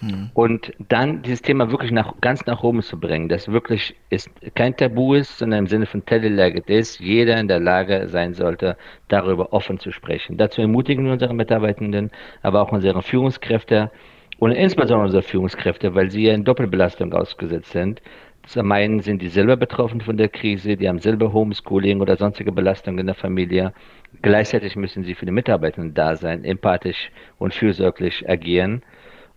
Mhm. 0.00 0.30
Und 0.34 0.72
dann 0.88 1.22
dieses 1.22 1.42
Thema 1.42 1.70
wirklich 1.70 1.92
nach, 1.92 2.20
ganz 2.20 2.44
nach 2.46 2.62
oben 2.62 2.82
zu 2.82 2.98
bringen, 2.98 3.28
das 3.28 3.48
wirklich 3.48 3.94
ist 4.10 4.30
kein 4.54 4.76
Tabu 4.76 5.14
ist, 5.14 5.38
sondern 5.38 5.60
im 5.60 5.66
Sinne 5.68 5.86
von 5.86 6.04
Telelegit 6.04 6.68
ist, 6.68 6.98
jeder 6.98 7.38
in 7.38 7.48
der 7.48 7.60
Lage 7.60 8.08
sein 8.08 8.34
sollte, 8.34 8.76
darüber 9.08 9.52
offen 9.52 9.78
zu 9.78 9.92
sprechen. 9.92 10.36
Dazu 10.36 10.60
ermutigen 10.60 11.01
wir 11.04 11.12
unsere 11.12 11.34
Mitarbeitenden, 11.34 12.10
aber 12.42 12.62
auch 12.62 12.72
unsere 12.72 13.02
Führungskräfte 13.02 13.90
und 14.38 14.52
insbesondere 14.52 15.06
unsere 15.06 15.22
Führungskräfte, 15.22 15.94
weil 15.94 16.10
sie 16.10 16.24
ja 16.24 16.34
in 16.34 16.44
Doppelbelastung 16.44 17.12
ausgesetzt 17.12 17.72
sind. 17.72 18.02
Zum 18.46 18.72
einen 18.72 19.00
sind 19.00 19.22
die 19.22 19.28
selber 19.28 19.56
betroffen 19.56 20.00
von 20.00 20.16
der 20.16 20.28
Krise, 20.28 20.76
die 20.76 20.88
haben 20.88 20.98
selber 20.98 21.32
Homeschooling 21.32 22.00
oder 22.00 22.16
sonstige 22.16 22.50
Belastungen 22.50 22.98
in 22.98 23.06
der 23.06 23.14
Familie. 23.14 23.72
Gleichzeitig 24.20 24.74
müssen 24.74 25.04
sie 25.04 25.14
für 25.14 25.26
die 25.26 25.32
Mitarbeitenden 25.32 25.94
da 25.94 26.16
sein, 26.16 26.44
empathisch 26.44 27.10
und 27.38 27.54
fürsorglich 27.54 28.28
agieren. 28.28 28.82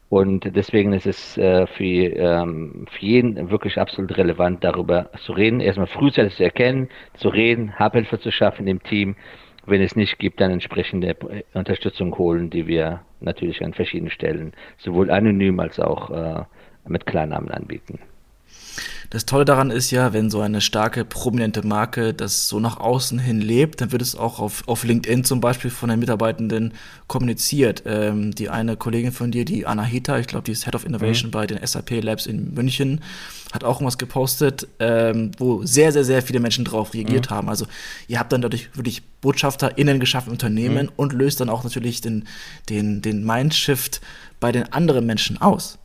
Und 0.10 0.56
deswegen 0.56 0.94
ist 0.94 1.08
es 1.08 1.38
äh, 1.38 1.68
für, 1.68 1.84
ähm, 1.84 2.86
für 2.90 3.06
jeden 3.06 3.50
wirklich 3.50 3.80
absolut 3.80 4.18
relevant, 4.18 4.64
darüber 4.64 5.10
zu 5.18 5.34
reden, 5.34 5.60
erstmal 5.60 5.88
frühzeitig 5.88 6.36
zu 6.36 6.44
erkennen, 6.44 6.90
zu 7.16 7.30
reden, 7.30 7.74
Abhilfe 7.78 8.20
zu 8.20 8.32
schaffen 8.32 8.68
im 8.68 8.82
Team. 8.82 9.16
Wenn 9.68 9.82
es 9.82 9.96
nicht 9.96 10.20
gibt, 10.20 10.42
dann 10.42 10.52
entsprechende 10.52 11.16
Unterstützung 11.54 12.16
holen, 12.18 12.50
die 12.50 12.68
wir 12.68 13.02
natürlich 13.20 13.64
an 13.64 13.74
verschiedenen 13.74 14.12
Stellen 14.12 14.54
sowohl 14.78 15.10
anonym 15.10 15.60
als 15.60 15.80
auch 15.80 16.12
äh, 16.12 16.44
mit 16.88 17.06
Klarnamen 17.06 17.50
anbieten. 17.50 18.00
Das 19.10 19.26
Tolle 19.26 19.46
daran 19.46 19.72
ist 19.72 19.92
ja, 19.92 20.14
wenn 20.14 20.30
so 20.30 20.42
eine 20.42 20.62
starke, 20.62 21.06
prominente 21.06 21.66
Marke 21.66 22.14
das 22.14 22.48
so 22.48 22.60
nach 22.60 22.78
außen 22.78 23.20
hin 23.20 23.40
lebt, 23.40 23.82
dann 23.82 23.92
wird 23.92 24.02
es 24.02 24.16
auch 24.16 24.40
auf, 24.40 24.64
auf 24.68 24.84
LinkedIn 24.84 25.24
zum 25.24 25.40
Beispiel 25.40 25.72
von 25.72 25.90
den 25.90 26.00
Mitarbeitenden 26.00 26.74
kommuniziert. 27.08 27.84
Ähm, 27.86 28.34
die 28.34 28.50
eine 28.50 28.78
Kollegin 28.78 29.12
von 29.12 29.32
dir, 29.32 29.46
die 29.46 29.66
Anahita, 29.66 30.20
ich 30.20 30.28
glaube, 30.28 30.46
die 30.46 30.52
ist 30.52 30.66
Head 30.66 30.76
of 30.76 30.86
Innovation 30.86 31.30
mhm. 31.30 31.32
bei 31.32 31.48
den 31.48 31.66
SAP 31.66 32.02
Labs 32.04 32.26
in 32.26 32.54
München, 32.54 33.02
hat 33.54 33.64
auch 33.64 33.76
irgendwas 33.76 33.98
gepostet, 33.98 34.68
ähm, 34.80 35.32
wo 35.38 35.64
sehr, 35.66 35.92
sehr, 35.92 36.04
sehr 36.04 36.22
viele 36.22 36.40
Menschen 36.40 36.66
drauf 36.66 36.94
reagiert 36.94 37.30
mhm. 37.30 37.36
haben. 37.36 37.50
Also 37.50 37.68
ihr 38.08 38.20
habt 38.20 38.34
dann 38.34 38.42
dadurch 38.42 38.70
wirklich 38.76 39.04
BotschafterInnen 39.22 40.00
geschaffen, 40.00 40.32
Unternehmen 40.32 40.88
mhm. 40.88 40.92
und 40.96 41.14
löst 41.14 41.40
dann 41.40 41.50
auch 41.50 41.64
natürlich 41.64 42.02
den, 42.02 42.26
den, 42.70 43.02
den 43.02 43.24
Mindshift 43.24 44.02
bei 44.40 44.52
den 44.52 44.72
anderen 44.74 45.06
Menschen 45.06 45.42
aus. 45.42 45.78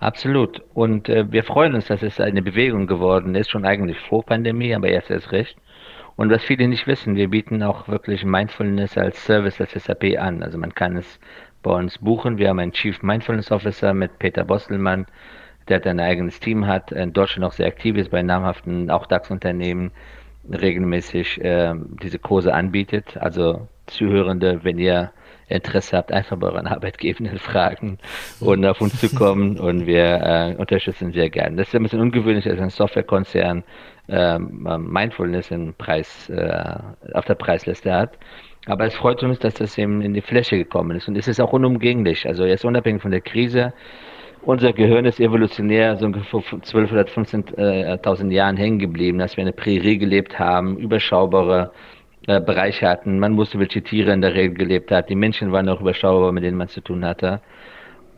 Absolut. 0.00 0.62
Und 0.74 1.08
äh, 1.08 1.30
wir 1.30 1.42
freuen 1.42 1.74
uns, 1.74 1.86
dass 1.86 2.02
es 2.02 2.20
eine 2.20 2.42
Bewegung 2.42 2.86
geworden 2.86 3.34
ist, 3.34 3.50
schon 3.50 3.64
eigentlich 3.64 3.98
vor 3.98 4.24
Pandemie, 4.24 4.74
aber 4.74 4.90
jetzt 4.90 5.10
erst 5.10 5.32
recht. 5.32 5.56
Und 6.16 6.30
was 6.30 6.42
viele 6.42 6.68
nicht 6.68 6.86
wissen, 6.86 7.16
wir 7.16 7.28
bieten 7.28 7.62
auch 7.62 7.88
wirklich 7.88 8.24
Mindfulness 8.24 8.96
als 8.96 9.24
Service 9.24 9.60
als 9.60 9.72
SAP 9.72 10.18
an. 10.18 10.42
Also 10.42 10.58
man 10.58 10.74
kann 10.74 10.96
es 10.96 11.18
bei 11.62 11.72
uns 11.72 11.98
buchen. 11.98 12.38
Wir 12.38 12.48
haben 12.48 12.58
einen 12.60 12.72
Chief 12.72 13.02
Mindfulness 13.02 13.50
Officer 13.50 13.92
mit 13.94 14.18
Peter 14.18 14.44
Bostelmann, 14.44 15.06
der 15.68 15.84
ein 15.84 16.00
eigenes 16.00 16.40
Team 16.40 16.66
hat, 16.66 16.92
in 16.92 17.12
Deutschland 17.12 17.44
auch 17.44 17.52
sehr 17.52 17.66
aktiv 17.66 17.96
ist 17.96 18.10
bei 18.10 18.22
namhaften, 18.22 18.90
auch 18.90 19.06
DAX-Unternehmen, 19.06 19.90
regelmäßig 20.50 21.40
äh, 21.42 21.74
diese 22.02 22.18
Kurse 22.18 22.54
anbietet. 22.54 23.16
Also 23.18 23.68
Zuhörende, 23.86 24.60
wenn 24.64 24.78
ihr 24.78 25.12
Interesse 25.48 25.96
habt, 25.96 26.12
einfach 26.12 26.36
bei 26.36 26.48
euren 26.48 26.66
Arbeitgebenden 26.66 27.38
fragen 27.38 27.98
und 28.40 28.64
auf 28.64 28.80
uns 28.80 29.00
zukommen 29.00 29.58
und 29.58 29.86
wir 29.86 30.20
äh, 30.22 30.54
unterstützen 30.56 31.12
sehr 31.12 31.30
gerne. 31.30 31.56
Das 31.56 31.68
ist 31.68 31.74
ein 31.74 31.82
bisschen 31.82 32.00
ungewöhnlich, 32.00 32.44
dass 32.44 32.58
ein 32.58 32.70
Softwarekonzern 32.70 33.64
ähm, 34.08 34.66
Mindfulness 34.90 35.50
in 35.50 35.74
Preis, 35.74 36.28
äh, 36.30 36.74
auf 37.12 37.24
der 37.26 37.34
Preisliste 37.34 37.92
hat. 37.92 38.18
Aber 38.66 38.84
es 38.84 38.94
freut 38.94 39.22
uns, 39.22 39.38
dass 39.38 39.54
das 39.54 39.78
eben 39.78 40.02
in 40.02 40.14
die 40.14 40.20
Fläche 40.20 40.56
gekommen 40.56 40.96
ist. 40.96 41.08
Und 41.08 41.16
es 41.16 41.28
ist 41.28 41.40
auch 41.40 41.52
unumgänglich. 41.52 42.26
Also 42.26 42.44
jetzt 42.44 42.64
unabhängig 42.64 43.02
von 43.02 43.10
der 43.10 43.20
Krise. 43.20 43.72
Unser 44.42 44.72
Gehirn 44.72 45.04
ist 45.04 45.20
evolutionär 45.20 45.96
so 45.96 46.06
ungefähr 46.06 46.40
vor 46.40 46.60
12.000 46.60 46.92
oder 46.92 47.02
15.000 47.02 48.30
Jahren 48.30 48.56
hängen 48.56 48.78
geblieben, 48.78 49.18
dass 49.18 49.36
wir 49.36 49.42
in 49.42 49.46
der 49.46 49.62
Prärie 49.62 49.98
gelebt 49.98 50.38
haben, 50.38 50.78
überschaubare 50.78 51.72
äh, 52.28 52.40
Bereiche 52.40 52.86
hatten. 52.86 53.18
Man 53.18 53.36
wusste, 53.36 53.58
welche 53.58 53.82
Tiere 53.82 54.12
in 54.12 54.20
der 54.20 54.34
Regel 54.34 54.54
gelebt 54.56 54.90
hat. 54.90 55.08
Die 55.08 55.16
Menschen 55.16 55.50
waren 55.50 55.68
auch 55.68 55.80
überschaubar, 55.80 56.30
mit 56.30 56.44
denen 56.44 56.58
man 56.58 56.68
zu 56.68 56.82
tun 56.82 57.04
hatte. 57.04 57.40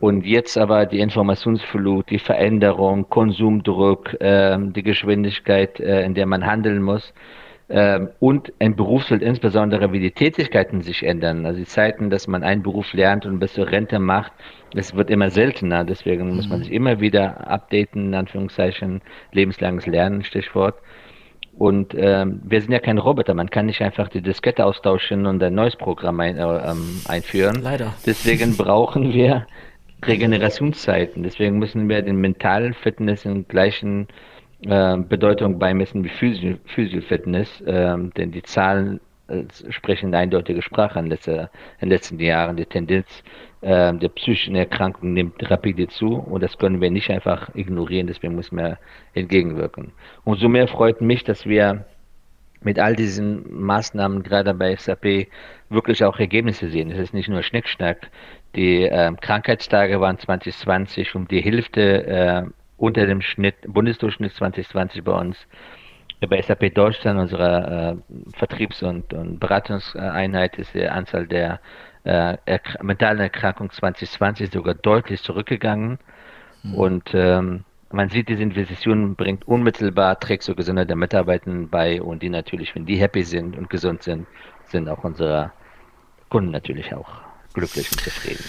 Und 0.01 0.25
jetzt 0.25 0.57
aber 0.57 0.85
die 0.85 0.99
Informationsflut, 0.99 2.09
die 2.09 2.19
Veränderung, 2.19 3.07
Konsumdruck, 3.09 4.19
äh, 4.19 4.57
die 4.59 4.83
Geschwindigkeit, 4.83 5.79
äh, 5.79 6.03
in 6.03 6.13
der 6.13 6.25
man 6.25 6.45
handeln 6.45 6.81
muss 6.81 7.13
äh, 7.69 8.01
und 8.19 8.51
ein 8.59 8.75
Berufsfeld 8.75 9.21
insbesondere, 9.21 9.93
wie 9.93 9.99
die 9.99 10.11
Tätigkeiten 10.11 10.81
sich 10.81 11.03
ändern. 11.03 11.45
Also 11.45 11.59
die 11.59 11.65
Zeiten, 11.65 12.09
dass 12.09 12.27
man 12.27 12.43
einen 12.43 12.63
Beruf 12.63 12.91
lernt 12.93 13.25
und 13.25 13.39
bis 13.39 13.53
zur 13.53 13.71
Rente 13.71 13.97
macht, 13.99 14.33
das 14.73 14.93
wird 14.93 15.09
immer 15.09 15.29
seltener. 15.29 15.85
Deswegen 15.85 16.35
muss 16.35 16.49
man 16.49 16.59
mhm. 16.59 16.63
sich 16.63 16.73
immer 16.73 16.99
wieder 16.99 17.49
updaten, 17.49 18.07
in 18.07 18.15
Anführungszeichen, 18.15 19.01
lebenslanges 19.31 19.87
Lernen, 19.87 20.23
Stichwort. 20.23 20.75
Und 21.57 21.93
ähm, 21.95 22.41
wir 22.43 22.61
sind 22.61 22.71
ja 22.71 22.79
kein 22.79 22.97
Roboter, 22.97 23.33
man 23.33 23.49
kann 23.49 23.65
nicht 23.67 23.81
einfach 23.81 24.07
die 24.07 24.21
Diskette 24.21 24.65
austauschen 24.65 25.25
und 25.25 25.43
ein 25.43 25.53
neues 25.53 25.75
Programm 25.75 26.19
ein, 26.19 26.37
äh, 26.37 26.41
ähm, 26.41 27.01
einführen. 27.07 27.61
Leider. 27.61 27.93
Deswegen 28.05 28.57
brauchen 28.57 29.13
wir 29.13 29.45
Regenerationszeiten. 30.03 31.23
Deswegen 31.23 31.59
müssen 31.59 31.87
wir 31.87 32.01
den 32.01 32.17
mentalen 32.17 32.73
Fitness 32.73 33.25
in 33.25 33.47
gleichen 33.47 34.07
äh, 34.61 34.97
Bedeutung 34.97 35.59
beimessen 35.59 36.03
wie 36.03 36.09
Physio, 36.09 36.57
Physio 36.65 37.01
Fitness, 37.01 37.61
äh, 37.61 37.97
denn 38.17 38.31
die 38.31 38.43
Zahlen 38.43 38.99
äh, 39.27 39.43
sprechen 39.69 40.07
eine 40.07 40.19
eindeutige 40.19 40.61
Sprache 40.61 40.99
in, 40.99 41.07
letzter, 41.07 41.51
in 41.79 41.87
den 41.87 41.89
letzten 41.89 42.19
Jahren. 42.19 42.57
Die 42.57 42.65
Tendenz 42.65 43.23
äh, 43.61 43.93
der 43.93 44.09
psychischen 44.09 44.55
Erkrankung 44.55 45.13
nimmt 45.13 45.49
rapide 45.49 45.87
zu 45.87 46.15
und 46.15 46.41
das 46.41 46.57
können 46.57 46.81
wir 46.81 46.91
nicht 46.91 47.09
einfach 47.09 47.53
ignorieren, 47.55 48.07
deswegen 48.07 48.35
müssen 48.35 48.57
wir 48.57 48.77
entgegenwirken. 49.13 49.91
Umso 50.23 50.49
mehr 50.49 50.67
freut 50.67 51.01
mich, 51.01 51.23
dass 51.23 51.45
wir 51.45 51.85
mit 52.63 52.79
all 52.79 52.95
diesen 52.95 53.43
Maßnahmen 53.61 54.23
gerade 54.23 54.53
bei 54.53 54.75
SAP 54.75 55.27
wirklich 55.69 56.03
auch 56.03 56.19
Ergebnisse 56.19 56.69
sehen. 56.69 56.91
Es 56.91 56.99
ist 56.99 57.13
nicht 57.13 57.29
nur 57.29 57.43
Schnickschnack. 57.43 58.09
Die 58.55 58.83
äh, 58.83 59.11
Krankheitstage 59.19 59.99
waren 59.99 60.19
2020 60.19 61.15
um 61.15 61.27
die 61.27 61.41
Hälfte 61.41 62.05
äh, 62.05 62.43
unter 62.77 63.05
dem 63.05 63.21
Schnitt, 63.21 63.55
Bundesdurchschnitt 63.67 64.33
2020 64.33 65.03
bei 65.03 65.13
uns. 65.13 65.37
Bei 66.29 66.39
SAP 66.39 66.73
Deutschland, 66.75 67.19
unserer 67.19 67.93
äh, 67.93 67.95
Vertriebs- 68.37 68.83
und, 68.83 69.11
und, 69.11 69.39
Beratungseinheit, 69.39 70.57
ist 70.59 70.73
die 70.75 70.87
Anzahl 70.87 71.25
der 71.25 71.59
äh, 72.03 72.37
mentalen 72.81 73.19
Erkrankungen 73.19 73.71
2020 73.71 74.51
sogar 74.51 74.73
deutlich 74.73 75.21
zurückgegangen. 75.21 75.99
Mhm. 76.63 76.75
Und 76.75 77.09
ähm, 77.13 77.63
man 77.91 78.09
sieht, 78.09 78.29
diese 78.29 78.41
Investition 78.41 79.15
bringt 79.15 79.47
unmittelbar, 79.47 80.19
trägt 80.19 80.43
zur 80.43 80.55
Gesundheit 80.55 80.89
der 80.89 80.95
Mitarbeitenden 80.95 81.69
bei 81.69 82.01
und 82.01 82.23
die 82.23 82.29
natürlich, 82.29 82.73
wenn 82.75 82.85
die 82.85 82.97
happy 82.97 83.23
sind 83.23 83.57
und 83.57 83.69
gesund 83.69 84.03
sind, 84.03 84.27
sind 84.65 84.87
auch 84.87 85.03
unsere 85.03 85.51
Kunden 86.29 86.51
natürlich 86.51 86.93
auch 86.93 87.09
glücklich 87.53 87.91
und 87.91 87.99
zufrieden. 87.99 88.43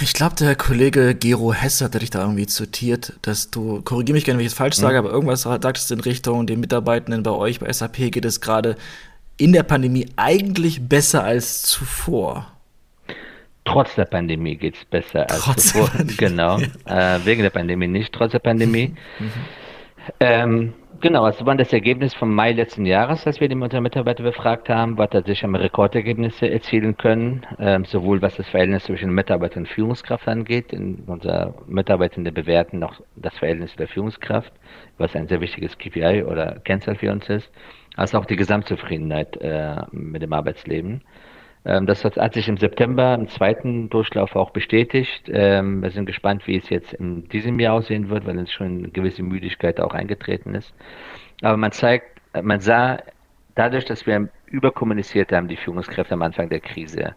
Ich 0.00 0.14
glaube, 0.14 0.34
der 0.36 0.56
Kollege 0.56 1.14
Gero 1.14 1.52
Hess 1.52 1.82
hatte 1.82 1.98
dich 1.98 2.08
da 2.08 2.22
irgendwie 2.22 2.46
zitiert, 2.46 3.18
dass 3.20 3.50
du, 3.50 3.82
korrigiere 3.82 4.14
mich 4.14 4.24
gerne, 4.24 4.38
wenn 4.38 4.46
ich 4.46 4.52
es 4.52 4.56
falsch 4.56 4.76
sage, 4.76 4.94
mhm. 4.94 5.06
aber 5.06 5.14
irgendwas 5.14 5.42
sagtest 5.42 5.92
in 5.92 6.00
Richtung, 6.00 6.46
den 6.46 6.60
Mitarbeitenden 6.60 7.22
bei 7.22 7.32
euch 7.32 7.60
bei 7.60 7.70
SAP 7.70 8.10
geht 8.10 8.24
es 8.24 8.40
gerade 8.40 8.76
in 9.36 9.52
der 9.52 9.62
Pandemie 9.62 10.06
eigentlich 10.16 10.88
besser 10.88 11.22
als 11.24 11.62
zuvor. 11.62 12.53
Trotz 13.64 13.94
der 13.94 14.04
Pandemie 14.04 14.56
geht 14.56 14.76
es 14.76 14.84
besser 14.84 15.22
als 15.30 15.44
trotz 15.44 15.72
zuvor. 15.72 15.90
Genau. 16.18 16.58
Ja. 16.58 17.16
Äh, 17.16 17.24
wegen 17.24 17.42
der 17.42 17.50
Pandemie 17.50 17.88
nicht, 17.88 18.12
trotz 18.12 18.32
der 18.32 18.38
Pandemie. 18.38 18.94
Mhm. 19.18 19.32
Ähm, 20.20 20.74
genau, 21.00 21.26
es 21.26 21.44
war 21.44 21.54
das 21.56 21.72
Ergebnis 21.72 22.12
vom 22.14 22.34
Mai 22.34 22.52
letzten 22.52 22.84
Jahres, 22.84 23.26
als 23.26 23.40
wir 23.40 23.48
die 23.48 23.54
Mitarbeiter 23.54 24.22
befragt 24.22 24.68
haben, 24.68 24.98
was 24.98 25.10
tatsächlich 25.10 25.44
haben 25.44 25.54
Rekordergebnisse 25.54 26.50
erzielen 26.50 26.96
können, 26.96 27.46
ähm, 27.58 27.86
sowohl 27.86 28.20
was 28.20 28.36
das 28.36 28.48
Verhältnis 28.48 28.84
zwischen 28.84 29.14
Mitarbeiter 29.14 29.56
und 29.56 29.68
Führungskraft 29.68 30.28
angeht. 30.28 30.72
In 30.74 31.04
unserer 31.06 31.54
Mitarbeitende 31.66 32.32
bewerten 32.32 32.78
noch 32.78 33.00
das 33.16 33.36
Verhältnis 33.38 33.74
der 33.76 33.88
Führungskraft, 33.88 34.52
was 34.98 35.16
ein 35.16 35.26
sehr 35.26 35.40
wichtiges 35.40 35.78
KPI 35.78 36.24
oder 36.24 36.60
Kennzahl 36.64 36.96
für 36.96 37.10
uns 37.10 37.28
ist, 37.30 37.50
als 37.96 38.14
auch 38.14 38.26
die 38.26 38.36
Gesamtzufriedenheit 38.36 39.36
äh, 39.40 39.76
mit 39.90 40.22
dem 40.22 40.32
Arbeitsleben. 40.34 41.02
Ähm, 41.64 41.86
das 41.86 42.04
hat 42.04 42.34
sich 42.34 42.48
im 42.48 42.56
September 42.56 43.14
im 43.14 43.28
zweiten 43.28 43.88
Durchlauf 43.88 44.36
auch 44.36 44.50
bestätigt. 44.50 45.30
Ähm, 45.32 45.82
wir 45.82 45.90
sind 45.90 46.06
gespannt, 46.06 46.46
wie 46.46 46.56
es 46.56 46.68
jetzt 46.68 46.92
in 46.92 47.28
diesem 47.28 47.58
Jahr 47.58 47.74
aussehen 47.74 48.08
wird, 48.10 48.26
weil 48.26 48.38
es 48.38 48.52
schon 48.52 48.78
eine 48.78 48.88
gewisse 48.88 49.22
Müdigkeit 49.22 49.80
auch 49.80 49.94
eingetreten 49.94 50.54
ist. 50.54 50.74
Aber 51.42 51.56
man 51.56 51.72
zeigt, 51.72 52.20
man 52.42 52.60
sah 52.60 52.98
dadurch, 53.54 53.84
dass 53.84 54.06
wir 54.06 54.28
überkommuniziert 54.46 55.32
haben, 55.32 55.48
die 55.48 55.56
Führungskräfte 55.56 56.14
am 56.14 56.22
Anfang 56.22 56.48
der 56.48 56.60
Krise, 56.60 57.14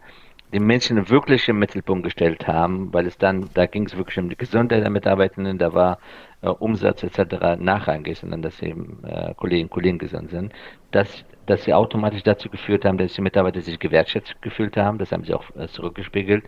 die 0.52 0.60
Menschen 0.60 1.08
wirklich 1.10 1.48
im 1.48 1.58
Mittelpunkt 1.58 2.04
gestellt 2.04 2.46
haben, 2.46 2.92
weil 2.92 3.06
es 3.06 3.18
dann, 3.18 3.50
da 3.54 3.66
ging 3.66 3.84
es 3.84 3.96
wirklich 3.96 4.18
um 4.18 4.30
die 4.30 4.36
Gesundheit 4.36 4.82
der 4.82 4.90
Mitarbeitenden, 4.90 5.58
da 5.58 5.74
war 5.74 5.98
äh, 6.42 6.48
Umsatz 6.48 7.02
etc. 7.02 7.58
nachrangig, 7.58 8.18
sondern 8.18 8.42
dass 8.42 8.60
eben 8.62 9.02
äh, 9.04 9.34
Kolleginnen 9.34 9.68
und 9.68 9.72
Kollegen 9.72 9.98
gesund 9.98 10.30
sind, 10.30 10.52
dass, 10.90 11.24
dass 11.46 11.64
sie 11.64 11.74
automatisch 11.74 12.22
dazu 12.22 12.48
geführt 12.48 12.84
haben, 12.84 12.98
dass 12.98 13.14
die 13.14 13.22
Mitarbeiter 13.22 13.60
sich 13.60 13.78
gewertschätzt 13.78 14.40
gefühlt 14.42 14.76
haben, 14.76 14.98
das 14.98 15.12
haben 15.12 15.24
sie 15.24 15.34
auch 15.34 15.44
äh, 15.56 15.68
zurückgespiegelt 15.68 16.44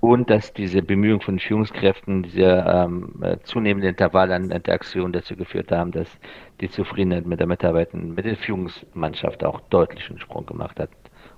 und 0.00 0.30
dass 0.30 0.52
diese 0.54 0.82
Bemühungen 0.82 1.20
von 1.20 1.38
Führungskräften, 1.38 2.22
diese 2.22 2.64
ähm, 2.66 3.22
äh, 3.22 3.36
zunehmende 3.42 3.88
Intervall 3.88 4.32
an 4.32 4.50
Interaktion 4.50 5.12
dazu 5.12 5.36
geführt 5.36 5.70
haben, 5.70 5.92
dass 5.92 6.08
die 6.60 6.70
Zufriedenheit 6.70 7.26
mit 7.26 7.38
der 7.38 7.46
Mitarbeiterin, 7.46 8.14
mit 8.14 8.24
der 8.24 8.36
Führungsmannschaft 8.36 9.44
auch 9.44 9.60
deutlich 9.68 10.08
einen 10.08 10.18
Sprung 10.18 10.46
gemacht 10.46 10.80
hat 10.80 10.90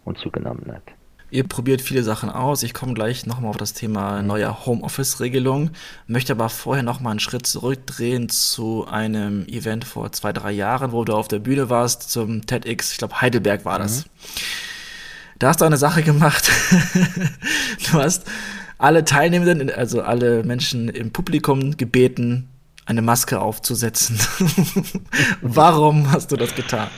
und 0.04 0.18
zugenommen 0.18 0.72
hat. 0.72 1.01
Ihr 1.32 1.48
probiert 1.48 1.80
viele 1.80 2.02
Sachen 2.02 2.28
aus. 2.28 2.62
Ich 2.62 2.74
komme 2.74 2.92
gleich 2.92 3.24
nochmal 3.24 3.48
auf 3.48 3.56
das 3.56 3.72
Thema 3.72 4.20
neuer 4.20 4.66
Homeoffice-Regelung, 4.66 5.70
möchte 6.06 6.34
aber 6.34 6.50
vorher 6.50 6.82
nochmal 6.82 7.12
einen 7.12 7.20
Schritt 7.20 7.46
zurückdrehen 7.46 8.28
zu 8.28 8.86
einem 8.86 9.46
Event 9.46 9.86
vor 9.86 10.12
zwei, 10.12 10.34
drei 10.34 10.52
Jahren, 10.52 10.92
wo 10.92 11.06
du 11.06 11.14
auf 11.14 11.28
der 11.28 11.38
Bühne 11.38 11.70
warst 11.70 12.10
zum 12.10 12.44
TEDx, 12.44 12.92
ich 12.92 12.98
glaube 12.98 13.22
Heidelberg 13.22 13.64
war 13.64 13.78
das. 13.78 14.04
Mhm. 14.04 14.10
Da 15.38 15.48
hast 15.48 15.62
du 15.62 15.64
eine 15.64 15.78
Sache 15.78 16.02
gemacht. 16.02 16.50
du 17.90 17.92
hast 17.94 18.24
alle 18.76 19.02
Teilnehmenden, 19.02 19.70
also 19.70 20.02
alle 20.02 20.44
Menschen 20.44 20.90
im 20.90 21.12
Publikum 21.12 21.78
gebeten, 21.78 22.50
eine 22.84 23.00
Maske 23.00 23.40
aufzusetzen. 23.40 24.18
Warum 25.40 26.12
hast 26.12 26.30
du 26.30 26.36
das 26.36 26.54
getan? 26.54 26.88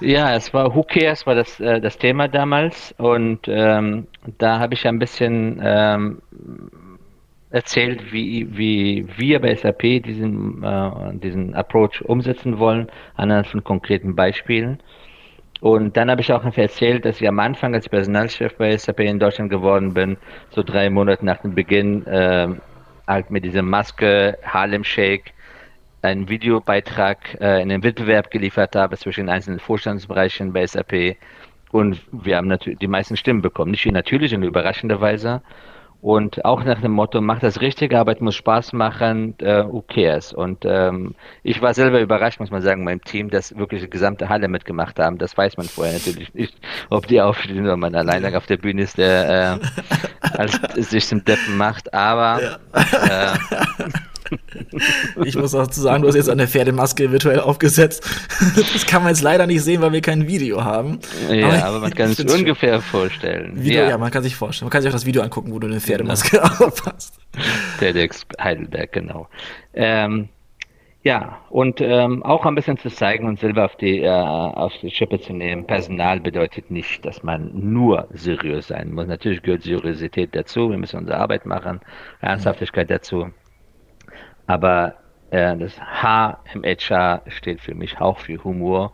Ja, 0.00 0.34
es 0.34 0.52
war 0.54 0.74
Who 0.74 0.82
Cares 0.84 1.26
war 1.26 1.34
das, 1.34 1.58
äh, 1.60 1.80
das 1.80 1.98
Thema 1.98 2.28
damals 2.28 2.94
und 2.98 3.40
ähm, 3.48 4.06
da 4.38 4.60
habe 4.60 4.74
ich 4.74 4.86
ein 4.86 4.98
bisschen 4.98 5.60
ähm, 5.62 6.22
erzählt, 7.50 8.12
wie, 8.12 8.46
wie 8.56 9.06
wir 9.16 9.40
bei 9.40 9.54
SAP 9.54 10.02
diesen, 10.04 10.62
äh, 10.62 11.14
diesen 11.14 11.54
Approach 11.54 12.02
umsetzen 12.04 12.58
wollen, 12.58 12.88
anhand 13.16 13.46
von 13.48 13.64
konkreten 13.64 14.14
Beispielen. 14.14 14.78
Und 15.60 15.96
dann 15.96 16.10
habe 16.10 16.20
ich 16.20 16.32
auch 16.32 16.44
erzählt, 16.44 17.04
dass 17.04 17.20
ich 17.20 17.26
am 17.26 17.40
Anfang 17.40 17.74
als 17.74 17.88
Personalchef 17.88 18.54
bei 18.56 18.76
SAP 18.76 19.00
in 19.00 19.18
Deutschland 19.18 19.50
geworden 19.50 19.94
bin, 19.94 20.16
so 20.50 20.62
drei 20.62 20.88
Monate 20.88 21.24
nach 21.24 21.38
dem 21.38 21.54
Beginn, 21.54 22.06
äh, 22.06 22.48
halt 23.08 23.30
mit 23.30 23.44
dieser 23.44 23.62
Maske, 23.62 24.38
Harlem 24.44 24.84
Shake, 24.84 25.32
einen 26.02 26.28
Videobeitrag 26.28 27.40
äh, 27.40 27.62
in 27.62 27.68
den 27.68 27.82
Wettbewerb 27.82 28.30
geliefert 28.30 28.76
habe 28.76 28.96
zwischen 28.96 29.28
einzelnen 29.28 29.58
Vorstandsbereichen 29.58 30.52
bei 30.52 30.66
SAP. 30.66 31.16
Und 31.70 32.00
wir 32.12 32.36
haben 32.36 32.48
natürlich 32.48 32.78
die 32.78 32.88
meisten 32.88 33.16
Stimmen 33.16 33.42
bekommen. 33.42 33.72
Nicht 33.72 33.84
wie 33.84 33.92
natürlich 33.92 34.34
und 34.34 34.42
überraschenderweise. 34.42 35.42
Und 36.00 36.44
auch 36.44 36.62
nach 36.62 36.80
dem 36.80 36.92
Motto, 36.92 37.20
macht 37.20 37.42
das 37.42 37.60
richtige 37.60 37.98
Arbeit, 37.98 38.20
muss 38.20 38.36
Spaß 38.36 38.72
machen, 38.72 39.34
äh, 39.40 39.64
who 39.64 39.82
cares? 39.82 40.32
Und 40.32 40.64
ähm, 40.64 41.16
ich 41.42 41.60
war 41.60 41.74
selber 41.74 42.00
überrascht, 42.00 42.38
muss 42.38 42.52
man 42.52 42.62
sagen, 42.62 42.84
meinem 42.84 43.02
Team, 43.02 43.30
dass 43.30 43.56
wirklich 43.58 43.82
die 43.82 43.90
gesamte 43.90 44.28
Halle 44.28 44.46
mitgemacht 44.46 45.00
haben. 45.00 45.18
Das 45.18 45.36
weiß 45.36 45.56
man 45.56 45.66
vorher 45.66 45.94
natürlich 45.94 46.32
nicht, 46.34 46.56
ob 46.88 47.08
die 47.08 47.20
aufstehen 47.20 47.64
oder 47.64 47.76
man 47.76 47.96
alleine 47.96 48.36
auf 48.36 48.46
der 48.46 48.58
Bühne 48.58 48.82
ist, 48.82 48.96
der 48.96 49.58
äh, 49.60 50.28
als, 50.38 50.60
sich 50.88 51.04
zum 51.04 51.24
Deppen 51.24 51.56
macht. 51.56 51.92
Aber 51.92 52.40
ja. 52.42 53.34
äh, 53.34 53.38
ich 55.24 55.36
muss 55.36 55.54
auch 55.54 55.66
zu 55.66 55.80
sagen, 55.80 56.02
du 56.02 56.08
hast 56.08 56.14
jetzt 56.14 56.28
eine 56.28 56.46
Pferdemaske 56.46 57.10
virtuell 57.12 57.40
aufgesetzt. 57.40 58.04
Das 58.56 58.86
kann 58.86 59.02
man 59.02 59.12
jetzt 59.12 59.22
leider 59.22 59.46
nicht 59.46 59.62
sehen, 59.62 59.80
weil 59.80 59.92
wir 59.92 60.00
kein 60.00 60.26
Video 60.26 60.64
haben. 60.64 61.00
Ja, 61.30 61.48
aber, 61.48 61.64
aber 61.64 61.80
man 61.80 61.94
kann 61.94 62.10
es 62.10 62.20
ungefähr 62.20 62.74
schön. 62.74 62.82
vorstellen. 62.82 63.62
Video, 63.62 63.82
ja. 63.82 63.90
ja. 63.90 63.98
man 63.98 64.10
kann 64.10 64.22
sich 64.22 64.36
vorstellen. 64.36 64.66
Man 64.66 64.72
kann 64.72 64.82
sich 64.82 64.88
auch 64.90 64.94
das 64.94 65.06
Video 65.06 65.22
angucken, 65.22 65.52
wo 65.52 65.58
du 65.58 65.66
eine 65.66 65.80
Pferdemaske 65.80 66.38
genau. 66.38 66.44
aufhast. 66.66 67.18
TEDx 67.78 68.26
Heidelberg, 68.40 68.92
genau. 68.92 69.28
Ähm, 69.74 70.28
Ja, 71.04 71.38
und 71.48 71.80
ähm, 71.80 72.22
auch 72.24 72.44
ein 72.44 72.54
bisschen 72.54 72.76
zu 72.76 72.90
zeigen 72.90 73.28
und 73.28 73.38
selber 73.38 73.64
auf 73.64 73.76
die, 73.76 74.02
äh, 74.02 74.10
auf 74.10 74.72
die 74.82 74.90
Schippe 74.90 75.20
zu 75.20 75.32
nehmen. 75.32 75.64
Personal 75.66 76.20
bedeutet 76.20 76.70
nicht, 76.70 77.04
dass 77.04 77.22
man 77.22 77.50
nur 77.54 78.08
seriös 78.12 78.66
sein 78.68 78.92
muss. 78.92 79.06
Natürlich 79.06 79.42
gehört 79.42 79.62
Seriosität 79.62 80.34
dazu. 80.34 80.70
Wir 80.70 80.76
müssen 80.76 80.98
unsere 80.98 81.18
Arbeit 81.18 81.46
machen, 81.46 81.80
Ernsthaftigkeit 82.20 82.90
dazu. 82.90 83.28
Aber 84.48 84.94
äh, 85.30 85.56
das 85.56 85.78
H 85.80 86.38
im 86.52 86.64
HR 86.64 87.22
steht 87.28 87.60
für 87.60 87.74
mich 87.74 88.00
auch 88.00 88.18
für 88.18 88.42
Humor. 88.42 88.92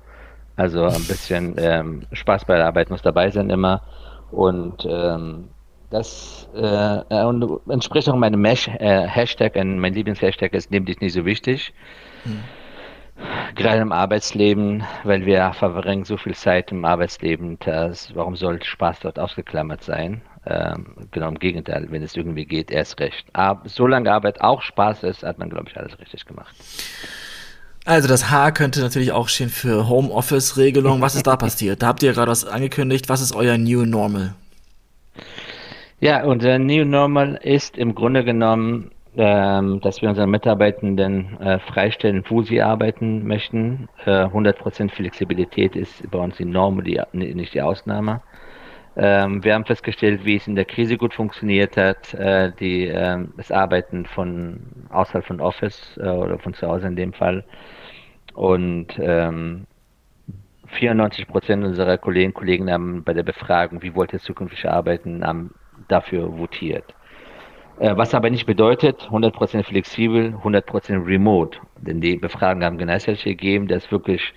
Also 0.56 0.84
ein 0.84 1.04
bisschen 1.04 1.54
ähm, 1.58 2.02
Spaß 2.12 2.44
bei 2.44 2.56
der 2.56 2.66
Arbeit 2.66 2.90
muss 2.90 3.02
dabei 3.02 3.30
sein 3.30 3.50
immer. 3.50 3.82
Und 4.30 4.86
ähm, 4.88 5.48
das 5.90 6.48
äh, 6.54 7.24
und 7.24 7.60
entspricht 7.70 8.08
auch 8.08 8.16
meinem 8.16 8.40
Mesh, 8.40 8.68
äh, 8.68 9.06
Hashtag, 9.06 9.54
mein 9.54 9.94
Lieblingshashtag 9.94 10.52
ist, 10.52 10.70
nimm 10.70 10.84
dich 10.84 11.00
nicht 11.00 11.12
so 11.12 11.24
wichtig. 11.24 11.72
Hm. 12.24 12.40
Gerade 13.54 13.80
im 13.80 13.92
Arbeitsleben, 13.92 14.82
weil 15.04 15.24
wir 15.24 15.52
verbringen 15.52 16.04
so 16.04 16.16
viel 16.16 16.34
Zeit 16.34 16.72
im 16.72 16.84
Arbeitsleben, 16.84 17.58
dass, 17.60 18.14
warum 18.16 18.34
soll 18.34 18.60
Spaß 18.62 19.00
dort 19.00 19.20
ausgeklammert 19.20 19.84
sein? 19.84 20.20
Ähm, 20.46 20.86
genau 21.10 21.28
im 21.28 21.38
Gegenteil, 21.38 21.86
wenn 21.90 22.02
es 22.02 22.16
irgendwie 22.16 22.44
geht, 22.44 22.70
erst 22.70 23.00
recht. 23.00 23.26
Aber 23.32 23.62
solange 23.66 24.12
Arbeit 24.12 24.40
auch 24.40 24.60
Spaß 24.60 25.02
ist, 25.04 25.22
hat 25.22 25.38
man, 25.38 25.48
glaube 25.48 25.66
ich, 25.70 25.76
alles 25.76 25.98
richtig 25.98 26.26
gemacht. 26.26 26.54
Also 27.86 28.08
das 28.08 28.30
H 28.30 28.52
könnte 28.52 28.80
natürlich 28.80 29.12
auch 29.12 29.28
stehen 29.28 29.50
für 29.50 29.88
Homeoffice-Regelung. 29.88 31.00
Was 31.00 31.14
ist 31.14 31.26
da 31.26 31.36
passiert? 31.36 31.82
Da 31.82 31.88
habt 31.88 32.02
ihr 32.02 32.12
gerade 32.12 32.30
was 32.30 32.46
angekündigt. 32.46 33.08
Was 33.08 33.20
ist 33.20 33.34
euer 33.34 33.58
New 33.58 33.84
Normal? 33.84 34.34
Ja, 36.00 36.24
unser 36.24 36.58
New 36.58 36.84
Normal 36.84 37.38
ist 37.42 37.76
im 37.76 37.94
Grunde 37.94 38.24
genommen, 38.24 38.90
ähm, 39.16 39.80
dass 39.80 40.02
wir 40.02 40.08
unseren 40.08 40.30
Mitarbeitenden 40.30 41.38
äh, 41.40 41.58
freistellen, 41.58 42.24
wo 42.28 42.42
sie 42.42 42.60
arbeiten 42.60 43.26
möchten. 43.26 43.88
Äh, 44.04 44.24
100% 44.24 44.90
Flexibilität 44.90 45.76
ist 45.76 46.10
bei 46.10 46.18
uns 46.18 46.36
die 46.36 46.44
Norm, 46.44 46.82
die, 46.82 47.00
nicht 47.12 47.54
die 47.54 47.62
Ausnahme. 47.62 48.22
Ähm, 48.96 49.42
wir 49.42 49.54
haben 49.54 49.64
festgestellt, 49.64 50.24
wie 50.24 50.36
es 50.36 50.46
in 50.46 50.54
der 50.54 50.64
Krise 50.64 50.96
gut 50.96 51.14
funktioniert 51.14 51.76
hat, 51.76 52.14
äh, 52.14 52.52
die, 52.60 52.86
äh, 52.86 53.18
das 53.36 53.50
Arbeiten 53.50 54.06
von 54.06 54.60
außerhalb 54.90 55.26
von 55.26 55.40
Office 55.40 55.98
äh, 56.00 56.08
oder 56.08 56.38
von 56.38 56.54
zu 56.54 56.68
Hause 56.68 56.86
in 56.86 56.96
dem 56.96 57.12
Fall. 57.12 57.44
Und 58.34 58.98
ähm, 58.98 59.66
94% 60.72 61.64
unserer 61.64 61.98
Kolleginnen 61.98 62.32
und 62.32 62.38
Kollegen 62.38 62.70
haben 62.70 63.02
bei 63.04 63.12
der 63.12 63.22
Befragung, 63.22 63.82
wie 63.82 63.94
wollt 63.94 64.12
ihr 64.12 64.20
zukünftig 64.20 64.68
arbeiten, 64.68 65.24
haben 65.24 65.54
dafür 65.88 66.38
votiert. 66.38 66.94
Äh, 67.80 67.96
was 67.96 68.14
aber 68.14 68.30
nicht 68.30 68.46
bedeutet, 68.46 69.08
100% 69.10 69.64
flexibel, 69.64 70.34
100% 70.42 71.04
remote. 71.06 71.58
Denn 71.78 72.00
die 72.00 72.16
Befragungen 72.16 72.64
haben 72.64 72.78
genau 72.78 72.96
gegeben, 72.96 73.66
dass 73.66 73.90
wirklich 73.90 74.32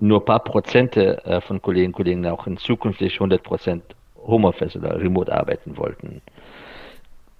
nur 0.00 0.20
ein 0.20 0.24
paar 0.24 0.40
Prozente 0.40 1.24
äh, 1.24 1.40
von 1.40 1.60
Kolleginnen 1.62 1.92
und 1.92 1.96
Kollegen 1.96 2.26
auch 2.26 2.46
in 2.46 2.56
zukünftig 2.56 3.18
100% 3.18 3.80
Homeoffice 4.26 4.76
oder 4.76 5.00
remote 5.00 5.32
arbeiten 5.32 5.76
wollten. 5.76 6.20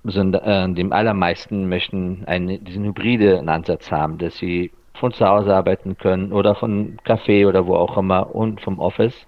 Sondern 0.05 0.75
äh, 0.75 0.75
die 0.75 0.93
allermeisten 0.93 1.69
möchten 1.69 2.25
einen, 2.27 2.65
diesen 2.65 2.85
hybriden 2.85 3.49
Ansatz 3.49 3.91
haben, 3.91 4.19
dass 4.19 4.37
sie 4.37 4.71
von 4.95 5.13
zu 5.13 5.27
Hause 5.27 5.55
arbeiten 5.55 5.99
können 5.99 6.33
oder 6.33 6.55
von 6.55 6.97
Café 7.05 7.47
oder 7.47 7.67
wo 7.67 7.75
auch 7.75 7.99
immer 7.99 8.35
und 8.35 8.61
vom 8.61 8.79
Office 8.79 9.27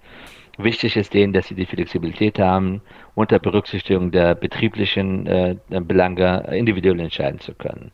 Wichtig 0.61 0.97
ist 0.97 1.13
denen, 1.13 1.31
dass 1.31 1.47
sie 1.47 1.55
die 1.55 1.65
Flexibilität 1.65 2.37
haben, 2.37 2.81
unter 3.15 3.39
Berücksichtigung 3.39 4.11
der 4.11 4.35
betrieblichen 4.35 5.25
äh, 5.25 5.55
Belange 5.69 6.49
individuell 6.51 6.99
entscheiden 6.99 7.39
zu 7.39 7.53
können. 7.53 7.91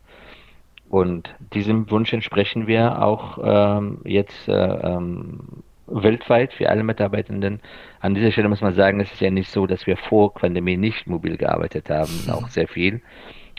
Und 0.90 1.34
diesem 1.54 1.90
Wunsch 1.90 2.14
entsprechen 2.14 2.68
wir 2.68 3.02
auch 3.02 3.40
ähm, 3.44 4.00
jetzt 4.06 4.48
äh, 4.48 4.54
ähm, 4.54 5.64
weltweit 5.88 6.54
für 6.54 6.70
alle 6.70 6.84
Mitarbeitenden. 6.84 7.60
An 8.00 8.16
dieser 8.16 8.32
Stelle 8.32 8.50
muss 8.50 8.62
man 8.62 8.76
sagen, 8.76 9.00
es 9.00 9.12
ist 9.12 9.22
ja 9.22 9.30
nicht 9.30 9.50
so, 9.50 9.68
dass 9.68 9.88
wir 9.88 9.98
vor 9.98 10.34
Pandemie 10.34 10.78
nicht 10.78 11.08
mobil 11.08 11.38
gearbeitet 11.38 11.90
haben, 11.90 12.12
auch 12.32 12.50
sehr 12.50 12.68
viel. 12.68 13.02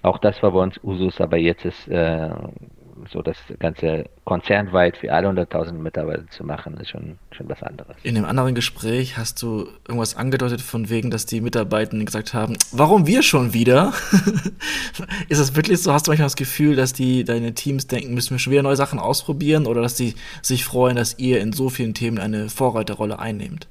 Auch 0.02 0.18
das 0.18 0.42
war 0.42 0.52
bei 0.52 0.61
uns 0.61 0.83
Usus, 0.83 1.21
aber 1.21 1.37
jetzt 1.37 1.64
ist 1.64 1.88
äh, 1.88 2.30
so 3.11 3.23
das 3.23 3.37
ganze 3.59 4.07
konzernweit 4.25 4.97
für 4.97 5.13
alle 5.13 5.29
100.000 5.29 5.73
Mitarbeiter 5.73 6.27
zu 6.31 6.45
machen, 6.45 6.77
ist 6.79 6.90
schon, 6.90 7.19
schon 7.31 7.49
was 7.49 7.62
anderes. 7.62 7.97
In 8.03 8.16
einem 8.16 8.27
anderen 8.27 8.55
Gespräch 8.55 9.16
hast 9.16 9.42
du 9.42 9.69
irgendwas 9.87 10.16
angedeutet 10.16 10.61
von 10.61 10.90
wegen, 10.90 11.11
dass 11.11 11.27
die 11.27 11.40
Mitarbeitenden 11.40 12.07
gesagt 12.07 12.35
haben, 12.35 12.57
warum 12.73 13.07
wir 13.07 13.23
schon 13.23 13.55
wieder? 13.55 13.92
ist 15.29 15.40
das 15.40 15.55
wirklich 15.57 15.81
so? 15.83 15.92
Hast 15.92 16.07
du 16.07 16.11
manchmal 16.11 16.27
das 16.27 16.37
Gefühl, 16.37 16.77
dass 16.77 16.92
die 16.92 17.25
deine 17.25 17.55
Teams 17.55 17.87
denken, 17.87 18.14
müssen 18.14 18.31
wir 18.31 18.38
schon 18.38 18.53
wieder 18.53 18.62
neue 18.62 18.77
Sachen 18.77 18.99
ausprobieren 18.99 19.66
oder 19.66 19.83
dass 19.83 19.97
sie 19.97 20.14
sich 20.42 20.64
freuen, 20.64 20.97
dass 20.97 21.19
ihr 21.19 21.40
in 21.40 21.53
so 21.53 21.69
vielen 21.69 21.95
Themen 21.95 22.19
eine 22.19 22.49
Vorreiterrolle 22.49 23.19
einnehmt? 23.19 23.69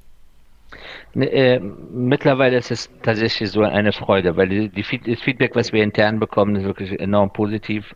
Ne, 1.13 1.31
äh, 1.31 1.59
mittlerweile 1.59 2.57
ist 2.57 2.71
es 2.71 2.89
tatsächlich 3.01 3.49
so 3.49 3.61
eine 3.61 3.93
Freude, 3.93 4.35
weil 4.35 4.49
die, 4.49 4.69
die, 4.69 4.83
das 4.99 5.21
Feedback, 5.21 5.55
was 5.55 5.71
wir 5.71 5.81
intern 5.81 6.19
bekommen, 6.19 6.57
ist 6.57 6.65
wirklich 6.65 6.99
enorm 6.99 7.31
positiv 7.31 7.95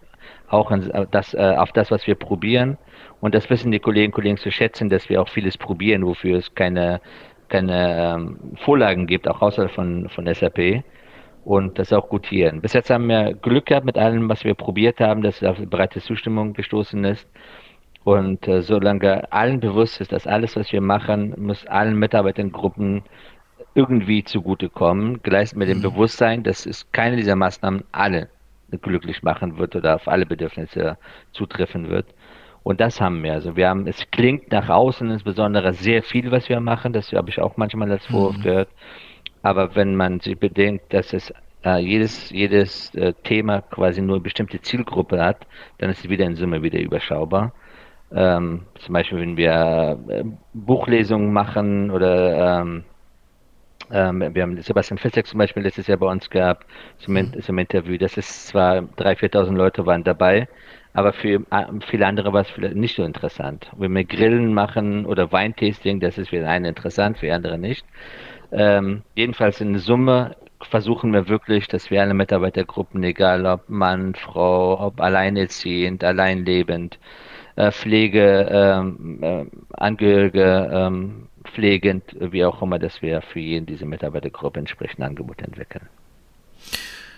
auch 0.50 0.72
an 0.72 1.08
das, 1.12 1.34
äh, 1.34 1.56
auf 1.58 1.72
das, 1.72 1.92
was 1.92 2.06
wir 2.08 2.16
probieren. 2.16 2.78
Und 3.22 3.36
das 3.36 3.50
wissen 3.50 3.72
die 3.72 3.80
Kolleginnen 3.80 4.12
und 4.12 4.16
Kollegen 4.16 4.38
zu 4.38 4.52
schätzen, 4.52 4.90
dass 4.90 5.10
wir 5.10 5.22
auch 5.22 5.30
vieles 5.30 5.58
probieren, 5.58 6.06
wofür 6.06 6.38
es 6.38 6.54
keine, 6.56 7.02
keine 7.50 8.16
ähm, 8.16 8.40
Vorlagen 8.58 9.08
gibt, 9.08 9.28
auch 9.28 9.42
außerhalb 9.42 9.72
von, 9.72 10.10
von 10.10 10.34
SAP. 10.34 10.84
Und 11.46 11.80
das 11.80 11.94
auch 11.94 12.10
gutieren. 12.10 12.62
Bis 12.62 12.74
jetzt 12.74 12.90
haben 12.90 13.08
wir 13.08 13.34
Glück 13.34 13.68
gehabt 13.68 13.86
mit 13.86 13.98
allem, 13.98 14.30
was 14.30 14.44
wir 14.44 14.54
probiert 14.54 15.00
haben, 15.00 15.22
dass 15.22 15.42
es 15.42 15.48
auf 15.48 15.58
breite 15.58 16.02
Zustimmung 16.02 16.54
gestoßen 16.54 17.04
ist. 17.06 17.28
Und 18.04 18.48
äh, 18.48 18.62
solange 18.62 19.32
allen 19.32 19.60
bewusst 19.60 20.02
ist, 20.02 20.12
dass 20.12 20.28
alles, 20.28 20.56
was 20.56 20.72
wir 20.72 20.82
machen, 20.82 21.34
muss 21.38 21.66
allen 21.66 21.98
Mitarbeitergruppen 21.98 23.04
irgendwie 23.74 24.24
zugutekommen, 24.24 25.22
gleich 25.24 25.56
mit 25.56 25.70
dem 25.70 25.80
mhm. 25.80 25.84
Bewusstsein, 25.84 26.44
dass 26.44 26.66
es 26.66 26.92
keine 26.92 27.16
dieser 27.16 27.36
Maßnahmen 27.36 27.84
alle 27.92 28.30
glücklich 28.78 29.24
machen 29.24 29.58
wird 29.58 29.76
oder 29.76 29.96
auf 29.96 30.08
alle 30.08 30.26
Bedürfnisse 30.26 30.98
zutreffen 31.32 31.90
wird. 31.90 32.08
Und 32.64 32.82
das 32.82 33.00
haben 33.02 33.24
wir. 33.24 33.34
Also 33.34 33.56
wir 33.56 33.70
haben, 33.70 33.88
es 33.88 34.12
klingt 34.12 34.52
nach 34.52 34.70
außen 34.70 35.10
insbesondere 35.10 35.74
sehr 35.74 36.04
viel, 36.04 36.32
was 36.32 36.50
wir 36.50 36.60
machen. 36.60 36.94
Das 36.94 37.12
habe 37.14 37.30
ich 37.30 37.40
auch 37.40 37.58
manchmal 37.58 37.92
als 37.92 38.06
Vorwurf 38.06 38.38
mhm. 38.38 38.44
gehört. 38.44 38.70
Aber 39.42 39.76
wenn 39.76 39.96
man 39.96 40.20
sich 40.20 40.38
bedenkt, 40.38 40.94
dass 40.94 41.14
es 41.14 41.34
äh, 41.64 41.80
jedes, 41.80 42.30
jedes 42.30 42.94
äh, 42.96 43.14
Thema 43.24 43.62
quasi 43.62 44.02
nur 44.02 44.18
eine 44.18 44.24
bestimmte 44.24 44.62
Zielgruppe 44.62 45.24
hat, 45.24 45.48
dann 45.78 45.90
ist 45.90 46.00
es 46.00 46.10
wieder 46.10 46.26
in 46.26 46.36
Summe 46.36 46.62
wieder 46.62 46.80
überschaubar. 46.80 47.54
Ähm, 48.12 48.66
zum 48.76 48.94
Beispiel, 48.94 49.20
wenn 49.20 49.38
wir 49.38 50.00
äh, 50.10 50.24
Buchlesungen 50.54 51.32
machen 51.32 51.92
oder 51.92 52.62
ähm, 52.62 52.84
ähm, 53.92 54.34
wir 54.34 54.44
haben 54.44 54.62
Sebastian 54.62 54.98
Fitzek 54.98 55.28
zum 55.28 55.38
Beispiel 55.38 55.64
letztes 55.64 55.88
Jahr 55.88 55.98
bei 55.98 56.08
uns 56.08 56.30
gehabt, 56.30 56.66
zum, 57.00 57.16
mhm. 57.16 57.42
zum 57.42 57.58
Interview. 57.58 57.98
Das 57.98 58.18
ist 58.18 58.48
zwar 58.48 58.78
3.000, 58.78 59.32
4.000 59.34 59.56
Leute 59.56 59.86
waren 59.86 60.04
dabei, 60.04 60.48
aber 60.94 61.14
für 61.14 61.42
äh, 61.52 61.66
viele 61.88 62.06
andere 62.06 62.34
war 62.34 62.42
es 62.42 62.50
vielleicht 62.50 62.76
nicht 62.76 62.96
so 62.96 63.04
interessant. 63.04 63.70
Wenn 63.78 63.94
wir 63.94 64.04
Grillen 64.04 64.54
machen 64.54 65.06
oder 65.06 65.32
Weintasting, 65.32 66.00
das 66.00 66.18
ist 66.18 66.30
für 66.30 66.48
einen 66.48 66.66
interessant, 66.66 67.18
für 67.18 67.34
andere 67.34 67.58
nicht. 67.58 67.86
Ähm, 68.52 69.04
jedenfalls 69.16 69.62
in 69.62 69.78
Summe 69.78 70.36
versuchen 70.62 71.14
wir 71.14 71.30
wirklich, 71.30 71.68
dass 71.68 71.90
wir 71.90 72.02
alle 72.02 72.14
Mitarbeitergruppen, 72.14 73.04
egal 73.04 73.46
ob 73.46 73.70
Mann, 73.70 74.16
Frau, 74.16 74.80
ob 74.80 75.00
alleinerziehend, 75.00 76.04
alleinlebend, 76.04 77.00
äh, 77.60 77.74
Pflege, 77.74 78.48
ähm, 78.50 79.20
äh, 79.22 79.46
Angehörige, 79.72 80.70
ähm, 80.72 81.28
pflegend, 81.44 82.04
wie 82.18 82.46
auch 82.46 82.62
immer, 82.62 82.80
dass 82.80 83.02
wir 83.02 83.22
für 83.22 83.40
jeden 83.42 83.66
diese 83.66 83.86
Mitarbeitergruppe 83.86 84.60
entsprechend 84.60 85.02
Angebote 85.02 85.44
entwickeln. 85.44 85.88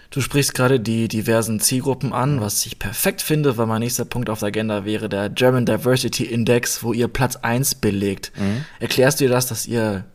Du 0.09 0.19
sprichst 0.19 0.55
gerade 0.55 0.79
die 0.79 1.07
diversen 1.07 1.59
Zielgruppen 1.59 2.11
an, 2.11 2.41
was 2.41 2.65
ich 2.65 2.79
perfekt 2.79 3.21
finde, 3.21 3.55
weil 3.57 3.67
mein 3.67 3.81
nächster 3.81 4.03
Punkt 4.03 4.31
auf 4.31 4.39
der 4.39 4.47
Agenda 4.47 4.83
wäre 4.83 5.09
der 5.09 5.29
German 5.29 5.67
Diversity 5.67 6.25
Index, 6.25 6.83
wo 6.83 6.91
ihr 6.91 7.07
Platz 7.07 7.35
1 7.35 7.75
belegt. 7.75 8.31
Mhm. 8.35 8.65
Erklärst 8.79 9.21
du 9.21 9.25
dir 9.25 9.29
das, 9.31 9.45
dass 9.45 9.67
ihr 9.67 10.05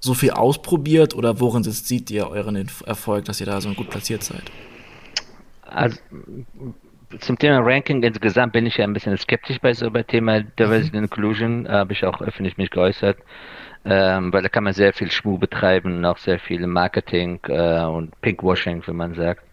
so 0.00 0.14
viel 0.14 0.30
ausprobiert 0.30 1.14
oder 1.14 1.38
worin 1.38 1.64
sieht 1.64 2.10
ihr 2.10 2.28
euren 2.28 2.66
Erfolg, 2.86 3.26
dass 3.26 3.40
ihr 3.40 3.46
da 3.46 3.60
so 3.60 3.72
gut 3.74 3.90
platziert 3.90 4.24
seid? 4.24 4.44
Also, 5.62 5.98
zum 7.18 7.38
Thema 7.38 7.58
Ranking 7.60 8.02
insgesamt 8.02 8.52
bin 8.52 8.66
ich 8.66 8.76
ja 8.76 8.84
ein 8.84 8.92
bisschen 8.92 9.16
skeptisch 9.16 9.60
bei 9.60 9.72
so 9.72 9.90
bei 9.90 10.02
Thema 10.02 10.42
Diversity 10.42 10.96
mhm. 10.96 11.04
Inclusion, 11.04 11.68
habe 11.68 11.92
ich 11.92 12.04
auch 12.04 12.20
öffentlich 12.20 12.56
mich 12.56 12.70
geäußert 12.70 13.18
ähm, 13.88 14.32
weil 14.32 14.42
da 14.42 14.48
kann 14.48 14.64
man 14.64 14.72
sehr 14.72 14.92
viel 14.92 15.10
Schmuh 15.10 15.38
betreiben, 15.38 16.04
auch 16.04 16.18
sehr 16.18 16.40
viel 16.40 16.66
Marketing 16.66 17.38
äh, 17.46 17.84
und 17.84 18.20
Pinkwashing, 18.20 18.82
wie 18.86 18.92
man 18.92 19.14
sagt, 19.14 19.44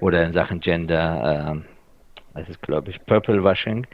oder 0.00 0.24
in 0.24 0.34
Sachen 0.34 0.60
Gender, 0.60 1.56
äh, 1.56 2.38
das 2.38 2.50
ist 2.50 2.62
glaube 2.62 2.90
ich 2.90 3.04
Purple 3.06 3.42
Washing. 3.42 3.86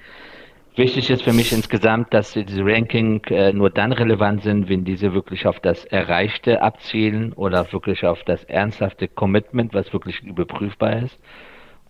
Wichtig 0.76 1.08
ist 1.08 1.22
für 1.22 1.32
mich 1.32 1.52
insgesamt, 1.52 2.12
dass 2.12 2.32
diese 2.32 2.64
Ranking 2.64 3.22
äh, 3.26 3.52
nur 3.52 3.70
dann 3.70 3.92
relevant 3.92 4.42
sind, 4.42 4.68
wenn 4.68 4.84
diese 4.84 5.14
wirklich 5.14 5.46
auf 5.46 5.60
das 5.60 5.84
Erreichte 5.84 6.60
abzielen 6.60 7.32
oder 7.32 7.72
wirklich 7.72 8.04
auf 8.04 8.24
das 8.24 8.42
ernsthafte 8.44 9.06
Commitment, 9.06 9.72
was 9.72 9.92
wirklich 9.92 10.20
überprüfbar 10.24 11.04
ist. 11.04 11.16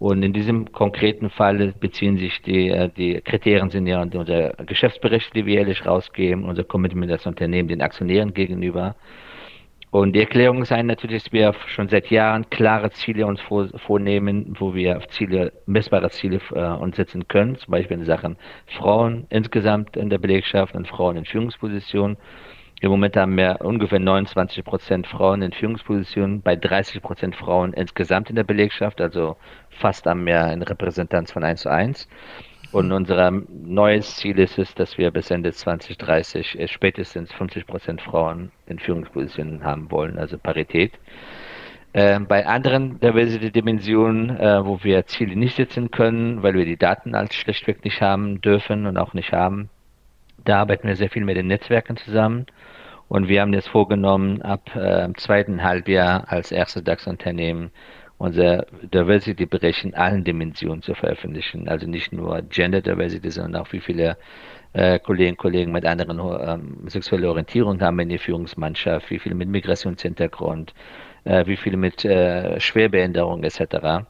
Und 0.04 0.22
in 0.22 0.34
diesem 0.34 0.70
konkreten 0.70 1.30
Fall 1.30 1.72
beziehen 1.80 2.18
sich 2.18 2.42
die, 2.42 2.68
äh, 2.68 2.90
die 2.94 3.22
Kriterien 3.22 3.70
sind 3.70 3.86
ja 3.86 4.02
unser 4.02 4.50
Geschäftsbericht, 4.66 5.34
die 5.34 5.46
wir 5.46 5.54
jährlich 5.54 5.86
rausgeben, 5.86 6.44
unser 6.44 6.62
Commitment 6.62 7.10
als 7.10 7.24
Unternehmen 7.24 7.70
den 7.70 7.80
Aktionären 7.80 8.34
gegenüber. 8.34 8.96
Und 9.90 10.12
die 10.12 10.20
Erklärung 10.20 10.66
sei 10.66 10.82
natürlich, 10.82 11.22
dass 11.22 11.32
wir 11.32 11.54
schon 11.68 11.88
seit 11.88 12.10
Jahren 12.10 12.50
klare 12.50 12.90
Ziele 12.90 13.24
uns 13.26 13.40
vor, 13.40 13.70
vornehmen, 13.78 14.54
wo 14.58 14.74
wir 14.74 15.00
Ziele, 15.08 15.54
messbare 15.64 16.10
Ziele 16.10 16.38
äh, 16.54 16.60
uns 16.60 16.96
setzen 16.96 17.26
können. 17.26 17.56
Zum 17.56 17.70
Beispiel 17.70 17.96
in 17.96 18.04
Sachen 18.04 18.36
Frauen 18.66 19.26
insgesamt 19.30 19.96
in 19.96 20.10
der 20.10 20.18
Belegschaft 20.18 20.74
und 20.74 20.86
Frauen 20.86 21.16
in 21.16 21.24
Führungspositionen. 21.24 22.18
Im 22.80 22.90
Moment 22.90 23.16
haben 23.16 23.36
wir 23.36 23.60
ungefähr 23.60 24.00
29 24.00 24.64
Prozent 24.64 25.06
Frauen 25.06 25.42
in 25.42 25.52
Führungspositionen, 25.52 26.42
bei 26.42 26.56
30 26.56 27.00
Prozent 27.00 27.36
Frauen 27.36 27.72
insgesamt 27.72 28.28
in 28.30 28.36
der 28.36 28.44
Belegschaft, 28.44 29.00
also 29.00 29.36
fast 29.70 30.06
haben 30.06 30.26
wir 30.26 30.44
eine 30.44 30.68
Repräsentanz 30.68 31.32
von 31.32 31.44
1 31.44 31.62
zu 31.62 31.70
1. 31.70 32.08
Und 32.72 32.90
unser 32.90 33.30
neues 33.30 34.16
Ziel 34.16 34.38
ist 34.40 34.58
es, 34.58 34.74
dass 34.74 34.98
wir 34.98 35.12
bis 35.12 35.30
Ende 35.30 35.52
2030 35.52 36.58
äh, 36.58 36.66
spätestens 36.66 37.32
50 37.32 37.68
Prozent 37.68 38.02
Frauen 38.02 38.50
in 38.66 38.80
Führungspositionen 38.80 39.62
haben 39.62 39.90
wollen, 39.92 40.18
also 40.18 40.38
Parität. 40.38 40.92
Äh, 41.92 42.18
bei 42.18 42.44
anderen 42.44 42.98
Diversity-Dimensionen, 42.98 44.40
äh, 44.40 44.66
wo 44.66 44.82
wir 44.82 45.06
Ziele 45.06 45.36
nicht 45.36 45.54
setzen 45.54 45.92
können, 45.92 46.42
weil 46.42 46.54
wir 46.54 46.64
die 46.64 46.76
Daten 46.76 47.14
als 47.14 47.36
schlechtweg 47.36 47.84
nicht 47.84 48.02
haben 48.02 48.40
dürfen 48.40 48.86
und 48.86 48.98
auch 48.98 49.14
nicht 49.14 49.30
haben, 49.30 49.70
da 50.44 50.58
arbeiten 50.60 50.88
wir 50.88 50.96
sehr 50.96 51.10
viel 51.10 51.24
mit 51.24 51.36
den 51.36 51.46
Netzwerken 51.46 51.96
zusammen. 51.96 52.46
Und 53.08 53.28
wir 53.28 53.40
haben 53.40 53.52
jetzt 53.52 53.68
vorgenommen, 53.68 54.42
ab 54.42 54.74
äh, 54.74 55.08
zweiten 55.16 55.62
Halbjahr 55.62 56.24
als 56.28 56.52
erstes 56.52 56.84
DAX-Unternehmen 56.84 57.70
unser 58.18 58.66
Diversity-Bericht 58.82 59.84
in 59.84 59.94
allen 59.94 60.24
Dimensionen 60.24 60.82
zu 60.82 60.94
veröffentlichen. 60.94 61.68
Also 61.68 61.86
nicht 61.86 62.12
nur 62.12 62.42
Gender 62.42 62.80
Diversity, 62.80 63.30
sondern 63.30 63.62
auch 63.62 63.72
wie 63.72 63.80
viele 63.80 64.16
äh, 64.72 64.98
Kolleginnen 64.98 65.34
und 65.34 65.38
Kollegen 65.38 65.72
mit 65.72 65.84
anderen 65.84 66.18
ähm, 66.18 66.88
sexueller 66.88 67.30
Orientierung 67.30 67.80
haben 67.80 67.98
in 68.00 68.08
der 68.08 68.18
Führungsmannschaft, 68.18 69.10
wie 69.10 69.18
viele 69.18 69.34
mit 69.34 69.48
Migrationshintergrund, 69.48 70.74
äh, 71.24 71.46
wie 71.46 71.56
viele 71.56 71.76
mit 71.76 72.04
äh, 72.04 72.58
Schwerbehinderung 72.60 73.42
etc. 73.44 74.06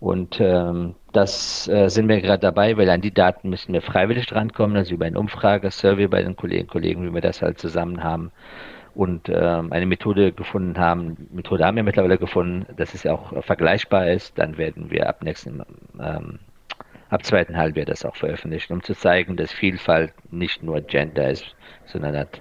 Und 0.00 0.38
ähm, 0.40 0.94
das 1.12 1.68
äh, 1.68 1.88
sind 1.88 2.08
wir 2.08 2.20
gerade 2.20 2.40
dabei, 2.40 2.76
weil 2.76 2.90
an 2.90 3.00
die 3.00 3.14
Daten 3.14 3.48
müssen 3.48 3.72
wir 3.72 3.80
freiwillig 3.80 4.26
drankommen, 4.26 4.76
also 4.76 4.94
über 4.94 5.06
eine 5.06 5.18
Umfrage, 5.18 5.70
Survey 5.70 6.08
bei 6.08 6.22
den 6.22 6.36
Kolleginnen 6.36 6.68
und 6.68 6.72
Kollegen, 6.72 7.08
wie 7.08 7.14
wir 7.14 7.20
das 7.20 7.40
halt 7.40 7.58
zusammen 7.58 8.02
haben 8.02 8.30
und 8.94 9.28
ähm, 9.28 9.72
eine 9.72 9.86
Methode 9.86 10.32
gefunden 10.32 10.78
haben. 10.78 11.28
Methode 11.32 11.64
haben 11.64 11.76
wir 11.76 11.82
mittlerweile 11.82 12.18
gefunden, 12.18 12.66
dass 12.76 12.94
es 12.94 13.06
auch 13.06 13.42
vergleichbar 13.44 14.10
ist. 14.10 14.38
Dann 14.38 14.56
werden 14.56 14.90
wir 14.90 15.08
ab 15.08 15.22
nächsten 15.22 15.62
ähm, 16.00 16.38
ab 17.08 17.24
zweiten 17.24 17.56
Halbjahr 17.56 17.86
das 17.86 18.04
auch 18.04 18.16
veröffentlichen, 18.16 18.72
um 18.72 18.82
zu 18.82 18.94
zeigen, 18.94 19.36
dass 19.36 19.52
Vielfalt 19.52 20.12
nicht 20.30 20.62
nur 20.62 20.80
Gender 20.80 21.30
ist, 21.30 21.44
sondern 21.86 22.16
hat 22.16 22.40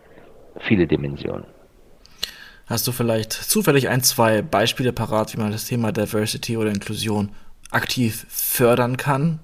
viele 0.60 0.88
Dimensionen. 0.88 1.46
Hast 2.68 2.88
du 2.88 2.92
vielleicht 2.92 3.34
zufällig 3.34 3.90
ein, 3.90 4.02
zwei 4.02 4.42
Beispiele 4.42 4.94
parat, 4.94 5.36
wie 5.36 5.42
man 5.42 5.52
das 5.52 5.66
Thema 5.66 5.92
Diversity 5.92 6.56
oder 6.58 6.70
Inklusion 6.70 7.30
aktiv 7.72 8.26
fördern 8.30 8.98
kann? 8.98 9.40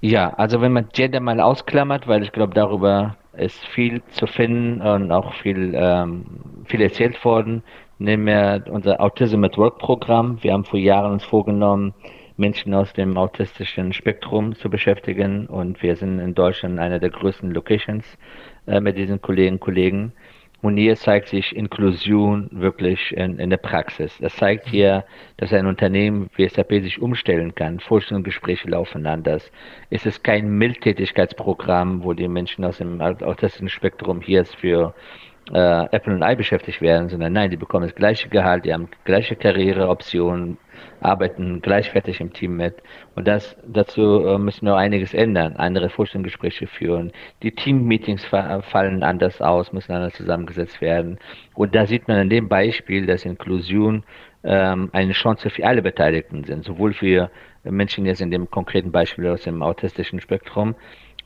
Ja, 0.00 0.32
also 0.34 0.60
wenn 0.60 0.72
man 0.72 0.88
Gender 0.92 1.20
mal 1.20 1.40
ausklammert, 1.40 2.06
weil 2.06 2.22
ich 2.22 2.32
glaube, 2.32 2.54
darüber 2.54 3.16
ist 3.36 3.58
viel 3.74 4.02
zu 4.12 4.26
finden 4.26 4.80
und 4.80 5.12
auch 5.12 5.34
viel, 5.34 5.72
ähm, 5.74 6.24
viel 6.66 6.80
erzählt 6.80 7.22
worden. 7.24 7.62
Nehmen 7.98 8.26
wir 8.26 8.64
unser 8.70 9.00
Autism 9.00 9.44
at 9.44 9.58
Work 9.58 9.78
Programm. 9.78 10.38
Wir 10.42 10.52
haben 10.52 10.64
vor 10.64 10.78
Jahren 10.78 11.12
uns 11.12 11.24
vorgenommen, 11.24 11.92
Menschen 12.36 12.72
aus 12.72 12.92
dem 12.94 13.18
autistischen 13.18 13.92
Spektrum 13.92 14.54
zu 14.54 14.70
beschäftigen 14.70 15.46
und 15.46 15.82
wir 15.82 15.96
sind 15.96 16.18
in 16.18 16.34
Deutschland 16.34 16.78
einer 16.78 16.98
der 16.98 17.10
größten 17.10 17.50
Locations 17.50 18.04
äh, 18.66 18.80
mit 18.80 18.96
diesen 18.96 19.20
Kolleginnen 19.20 19.56
und 19.56 19.60
Kollegen. 19.60 20.12
Und 20.62 20.76
hier 20.76 20.94
zeigt 20.96 21.28
sich 21.28 21.56
Inklusion 21.56 22.48
wirklich 22.52 23.16
in, 23.16 23.38
in 23.38 23.48
der 23.48 23.56
Praxis. 23.56 24.16
Das 24.18 24.36
zeigt 24.36 24.68
hier, 24.68 25.04
dass 25.38 25.54
ein 25.54 25.66
Unternehmen 25.66 26.28
wie 26.36 26.46
SAP 26.46 26.82
sich 26.82 27.00
umstellen 27.00 27.54
kann. 27.54 27.80
Vorstellungsgespräche 27.80 28.68
laufen 28.68 29.06
anders. 29.06 29.50
Es 29.88 30.04
ist 30.04 30.22
kein 30.22 30.50
Mildtätigkeitsprogramm, 30.58 32.04
wo 32.04 32.12
die 32.12 32.28
Menschen 32.28 32.64
aus 32.66 32.76
dem 32.76 33.00
autistischen 33.00 33.70
Spektrum 33.70 34.20
hier 34.20 34.44
für 34.44 34.94
äh, 35.52 35.84
Apple 35.90 36.14
und 36.14 36.22
I 36.22 36.36
beschäftigt 36.36 36.80
werden, 36.80 37.08
sondern 37.08 37.32
nein, 37.32 37.50
die 37.50 37.56
bekommen 37.56 37.86
das 37.86 37.94
gleiche 37.94 38.28
Gehalt, 38.28 38.64
die 38.64 38.72
haben 38.72 38.88
gleiche 39.04 39.36
Karriereoptionen, 39.36 40.58
arbeiten 41.00 41.60
gleichwertig 41.60 42.20
im 42.20 42.32
Team 42.32 42.56
mit. 42.56 42.76
Und 43.14 43.26
das, 43.26 43.56
dazu 43.66 44.24
äh, 44.24 44.38
müssen 44.38 44.66
wir 44.66 44.76
einiges 44.76 45.14
ändern, 45.14 45.56
andere 45.56 45.90
Vorstellungsgespräche 45.90 46.66
führen. 46.66 47.12
Die 47.42 47.52
Team-Meetings 47.52 48.24
fallen 48.24 49.02
anders 49.02 49.40
aus, 49.40 49.72
müssen 49.72 49.92
anders 49.92 50.14
zusammengesetzt 50.14 50.80
werden. 50.80 51.18
Und 51.54 51.74
da 51.74 51.86
sieht 51.86 52.08
man 52.08 52.18
an 52.18 52.30
dem 52.30 52.48
Beispiel, 52.48 53.06
dass 53.06 53.24
Inklusion 53.24 54.04
ähm, 54.42 54.90
eine 54.92 55.12
Chance 55.12 55.50
für 55.50 55.66
alle 55.66 55.82
Beteiligten 55.82 56.44
sind, 56.44 56.64
sowohl 56.64 56.92
für 56.92 57.30
Menschen 57.64 58.06
jetzt 58.06 58.22
in 58.22 58.30
dem 58.30 58.50
konkreten 58.50 58.90
Beispiel 58.90 59.28
aus 59.28 59.42
dem 59.42 59.62
autistischen 59.62 60.20
Spektrum, 60.20 60.74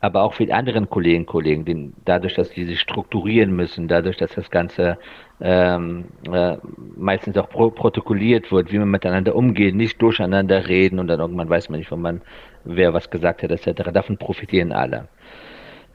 aber 0.04 0.22
auch 0.22 0.34
für 0.34 0.44
die 0.44 0.52
anderen 0.52 0.90
Kolleginnen 0.90 1.24
und 1.24 1.30
Kollegen, 1.30 1.64
die, 1.64 1.92
dadurch, 2.04 2.34
dass 2.34 2.50
die 2.50 2.66
sich 2.66 2.78
strukturieren 2.78 3.56
müssen, 3.56 3.88
dadurch, 3.88 4.18
dass 4.18 4.34
das 4.34 4.50
Ganze 4.50 4.98
ähm, 5.40 6.04
äh, 6.30 6.58
meistens 6.94 7.38
auch 7.38 7.48
pro 7.48 7.70
protokolliert 7.70 8.52
wird, 8.52 8.70
wie 8.70 8.78
man 8.78 8.90
miteinander 8.90 9.34
umgeht, 9.34 9.74
nicht 9.74 10.02
durcheinander 10.02 10.68
reden 10.68 10.98
und 10.98 11.06
dann 11.06 11.20
irgendwann 11.20 11.48
weiß 11.48 11.70
man 11.70 11.78
nicht, 11.78 11.90
wo 11.90 11.96
man, 11.96 12.20
wer 12.64 12.92
was 12.92 13.08
gesagt 13.08 13.42
hat, 13.42 13.50
etc. 13.50 13.90
Davon 13.94 14.18
profitieren 14.18 14.72
alle. 14.72 15.08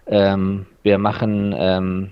Ähm, 0.08 0.66
wir 0.82 0.98
machen 0.98 1.54
ähm, 1.56 2.12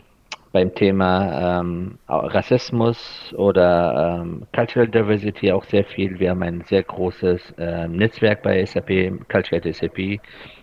beim 0.51 0.75
Thema 0.75 1.59
ähm, 1.61 1.97
Rassismus 2.07 3.33
oder 3.35 4.21
ähm, 4.21 4.43
Cultural 4.53 4.87
Diversity 4.87 5.51
auch 5.51 5.63
sehr 5.63 5.83
viel. 5.83 6.19
Wir 6.19 6.29
haben 6.29 6.43
ein 6.43 6.61
sehr 6.61 6.83
großes 6.83 7.55
äh, 7.57 7.87
Netzwerk 7.87 8.43
bei 8.43 8.63
SAP, 8.63 9.27
Cultural 9.29 9.73
SAP, 9.73 10.19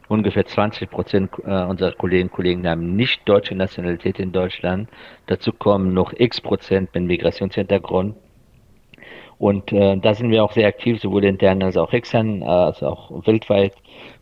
Ungefähr 0.09 0.45
20 0.45 0.91
Prozent 0.91 1.31
äh, 1.45 1.65
unserer 1.65 1.93
Kolleginnen 1.93 2.29
und 2.29 2.37
Kollegen 2.37 2.69
haben 2.69 2.95
nicht 2.95 3.27
deutsche 3.27 3.55
Nationalität 3.55 4.19
in 4.19 4.33
Deutschland. 4.33 4.89
Dazu 5.27 5.53
kommen 5.53 5.95
noch 5.95 6.13
x 6.17 6.41
Prozent 6.41 6.95
mit 6.95 7.05
Migrationshintergrund. 7.05 8.17
Und 9.39 9.73
äh, 9.73 9.97
da 9.97 10.15
sind 10.15 10.31
wir 10.31 10.45
auch 10.45 10.53
sehr 10.53 10.69
aktiv, 10.69 11.01
sowohl 11.01 11.25
intern 11.25 11.63
als 11.63 11.77
auch 11.77 11.93
extern, 11.93 12.43
äh, 12.43 12.45
als 12.45 12.83
auch 12.83 13.27
weltweit. 13.27 13.75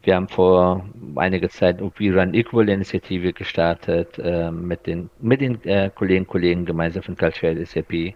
Wir 0.02 0.16
haben 0.16 0.28
vor 0.28 0.84
einiger 1.16 1.48
Zeit 1.48 1.80
We 1.80 2.14
Run 2.14 2.34
Equal 2.34 2.68
Initiative 2.68 3.32
gestartet 3.32 4.18
äh, 4.18 4.50
mit 4.50 4.86
den, 4.86 5.10
mit 5.20 5.40
den 5.40 5.62
äh, 5.64 5.90
Kolleginnen 5.94 6.26
und 6.26 6.30
Kollegen 6.30 6.64
gemeinsam 6.64 7.02
von 7.02 7.16
Cultural 7.16 7.64
SAP, 7.64 8.14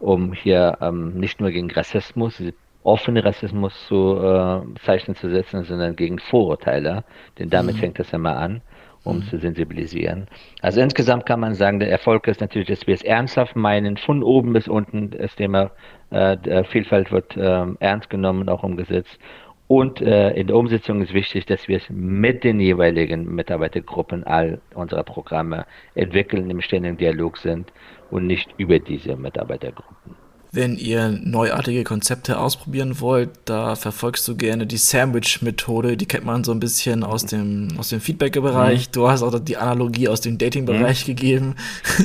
um 0.00 0.32
hier 0.32 0.76
ähm, 0.80 1.14
nicht 1.14 1.40
nur 1.40 1.50
gegen 1.50 1.70
Rassismus, 1.70 2.42
offenen 2.84 3.24
Rassismus 3.24 3.86
zu 3.88 4.18
äh, 4.18 4.60
Zeichen 4.84 5.14
zu 5.16 5.30
setzen, 5.30 5.64
sondern 5.64 5.96
gegen 5.96 6.18
Vorurteile, 6.18 7.04
denn 7.38 7.50
damit 7.50 7.76
mhm. 7.76 7.80
fängt 7.80 7.98
das 7.98 8.12
immer 8.12 8.36
an, 8.36 8.60
um 9.04 9.16
mhm. 9.16 9.22
zu 9.24 9.38
sensibilisieren. 9.38 10.28
Also 10.60 10.80
insgesamt 10.80 11.26
kann 11.26 11.40
man 11.40 11.54
sagen, 11.54 11.80
der 11.80 11.90
Erfolg 11.90 12.28
ist 12.28 12.40
natürlich, 12.40 12.68
dass 12.68 12.86
wir 12.86 12.94
es 12.94 13.02
ernsthaft 13.02 13.56
meinen, 13.56 13.96
von 13.96 14.22
oben 14.22 14.52
bis 14.52 14.68
unten 14.68 15.10
das 15.10 15.34
Thema 15.34 15.70
äh, 16.10 16.64
Vielfalt 16.64 17.10
wird 17.10 17.36
äh, 17.36 17.66
ernst 17.80 18.10
genommen 18.10 18.42
und 18.42 18.50
auch 18.50 18.62
umgesetzt. 18.62 19.18
Und 19.66 20.02
äh, 20.02 20.32
in 20.32 20.48
der 20.48 20.56
Umsetzung 20.56 21.00
ist 21.00 21.14
wichtig, 21.14 21.46
dass 21.46 21.68
wir 21.68 21.78
es 21.78 21.88
mit 21.88 22.44
den 22.44 22.60
jeweiligen 22.60 23.34
Mitarbeitergruppen 23.34 24.24
all 24.24 24.60
unserer 24.74 25.04
Programme 25.04 25.64
entwickeln, 25.94 26.50
im 26.50 26.60
ständigen 26.60 26.98
Dialog 26.98 27.38
sind 27.38 27.72
und 28.10 28.26
nicht 28.26 28.52
über 28.58 28.78
diese 28.78 29.16
Mitarbeitergruppen. 29.16 30.23
Wenn 30.54 30.76
ihr 30.76 31.08
neuartige 31.08 31.82
Konzepte 31.82 32.38
ausprobieren 32.38 33.00
wollt, 33.00 33.30
da 33.44 33.74
verfolgst 33.74 34.28
du 34.28 34.36
gerne 34.36 34.68
die 34.68 34.76
Sandwich-Methode. 34.76 35.96
Die 35.96 36.06
kennt 36.06 36.24
man 36.24 36.44
so 36.44 36.52
ein 36.52 36.60
bisschen 36.60 37.02
aus 37.02 37.26
dem, 37.26 37.70
aus 37.76 37.88
dem 37.88 38.00
Feedback-Bereich. 38.00 38.86
Mhm. 38.86 38.92
Du 38.92 39.08
hast 39.08 39.24
auch 39.24 39.36
die 39.36 39.56
Analogie 39.56 40.06
aus 40.08 40.20
dem 40.20 40.38
Dating-Bereich 40.38 41.02
mhm. 41.02 41.06
gegeben. 41.06 41.54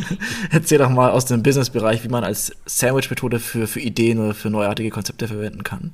Erzähl 0.51 0.79
doch 0.79 0.89
mal 0.89 1.11
aus 1.11 1.25
dem 1.25 1.43
Business-Bereich, 1.43 2.03
wie 2.03 2.09
man 2.09 2.23
als 2.23 2.51
Sandwich-Methode 2.65 3.37
für, 3.37 3.67
für 3.67 3.81
Ideen 3.81 4.17
oder 4.17 4.33
für 4.33 4.49
neuartige 4.49 4.89
Konzepte 4.89 5.27
verwenden 5.27 5.63
kann. 5.63 5.91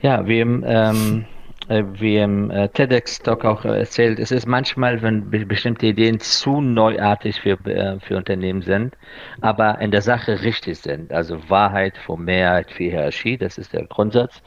Ja, 0.00 0.26
wir 0.26 0.40
ähm, 0.40 0.64
äh, 0.64 1.35
wie 1.68 2.18
im 2.18 2.50
äh, 2.50 2.68
TEDx-Talk 2.68 3.44
auch 3.44 3.64
erzählt, 3.64 4.20
es 4.20 4.30
ist 4.30 4.46
manchmal, 4.46 5.02
wenn 5.02 5.30
be 5.30 5.44
bestimmte 5.44 5.86
Ideen 5.86 6.20
zu 6.20 6.60
neuartig 6.60 7.40
für, 7.40 7.58
äh, 7.66 7.98
für 7.98 8.16
Unternehmen 8.16 8.62
sind, 8.62 8.96
aber 9.40 9.80
in 9.80 9.90
der 9.90 10.02
Sache 10.02 10.42
richtig 10.42 10.78
sind. 10.78 11.12
Also 11.12 11.50
Wahrheit 11.50 11.98
vor 11.98 12.18
Mehrheit 12.18 12.70
für 12.70 12.84
Hierarchie, 12.84 13.36
das 13.36 13.58
ist 13.58 13.72
der 13.72 13.84
Grundsatz. 13.86 14.42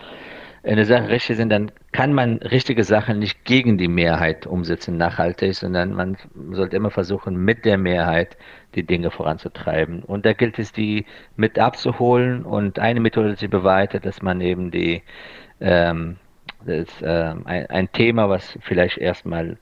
In 0.63 0.75
der 0.75 0.85
Sache 0.85 1.07
richtig 1.09 1.37
sind, 1.37 1.49
dann 1.49 1.71
kann 1.93 2.13
man 2.13 2.37
richtige 2.37 2.83
Sachen 2.83 3.19
nicht 3.19 3.45
gegen 3.45 3.77
die 3.77 3.87
Mehrheit 3.87 4.45
umsetzen, 4.45 4.97
nachhaltig, 4.97 5.55
sondern 5.55 5.93
man 5.93 6.17
sollte 6.51 6.75
immer 6.75 6.91
versuchen, 6.91 7.35
mit 7.35 7.63
der 7.63 7.77
Mehrheit 7.77 8.37
die 8.75 8.83
Dinge 8.83 9.09
voranzutreiben. 9.09 10.03
Und 10.03 10.25
da 10.25 10.33
gilt 10.33 10.59
es, 10.59 10.73
die 10.73 11.05
mit 11.37 11.57
abzuholen. 11.57 12.43
Und 12.43 12.77
eine 12.77 12.99
Methode, 12.99 13.35
die 13.35 13.47
beweitet, 13.47 14.05
dass 14.05 14.21
man 14.21 14.41
eben 14.41 14.69
die 14.69 15.01
ähm, 15.61 16.17
Das 16.65 16.89
ist 16.89 17.01
ähm, 17.03 17.43
ein, 17.45 17.65
ein, 17.67 17.91
Thema, 17.91 18.29
was 18.29 18.57
vielleicht 18.61 18.97
erstmal 18.97 19.57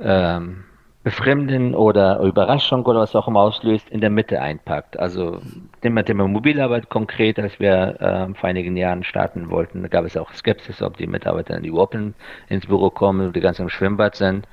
ähm, 0.00 0.64
Befremden 1.04 1.74
oder 1.74 2.18
Überraschung 2.20 2.86
oder 2.86 3.00
was 3.00 3.14
auch 3.14 3.28
immer 3.28 3.40
auslöst, 3.40 3.90
in 3.90 4.00
der 4.00 4.08
Mitte 4.08 4.40
einpackt. 4.40 4.98
Also 4.98 5.38
nehmen 5.82 6.04
Thema 6.06 6.26
Mobilarbeit 6.26 6.88
konkret, 6.88 7.38
als 7.38 7.60
wir 7.60 8.00
äh, 8.00 8.34
vor 8.34 8.48
einigen 8.48 8.74
Jahren 8.74 9.04
starten 9.04 9.50
wollten, 9.50 9.82
da 9.82 9.88
gab 9.88 10.06
es 10.06 10.16
auch 10.16 10.32
Skepsis, 10.32 10.80
ob 10.80 10.96
die 10.96 11.06
Mitarbeiter 11.06 11.56
in 11.58 11.62
die 11.62 11.72
Open 11.72 12.14
ins 12.48 12.66
Büro 12.66 12.88
kommen 12.88 13.32
die 13.34 13.40
ganzen 13.40 13.62
im 13.62 13.68
Schwimmbad 13.68 14.16
sind. 14.16 14.48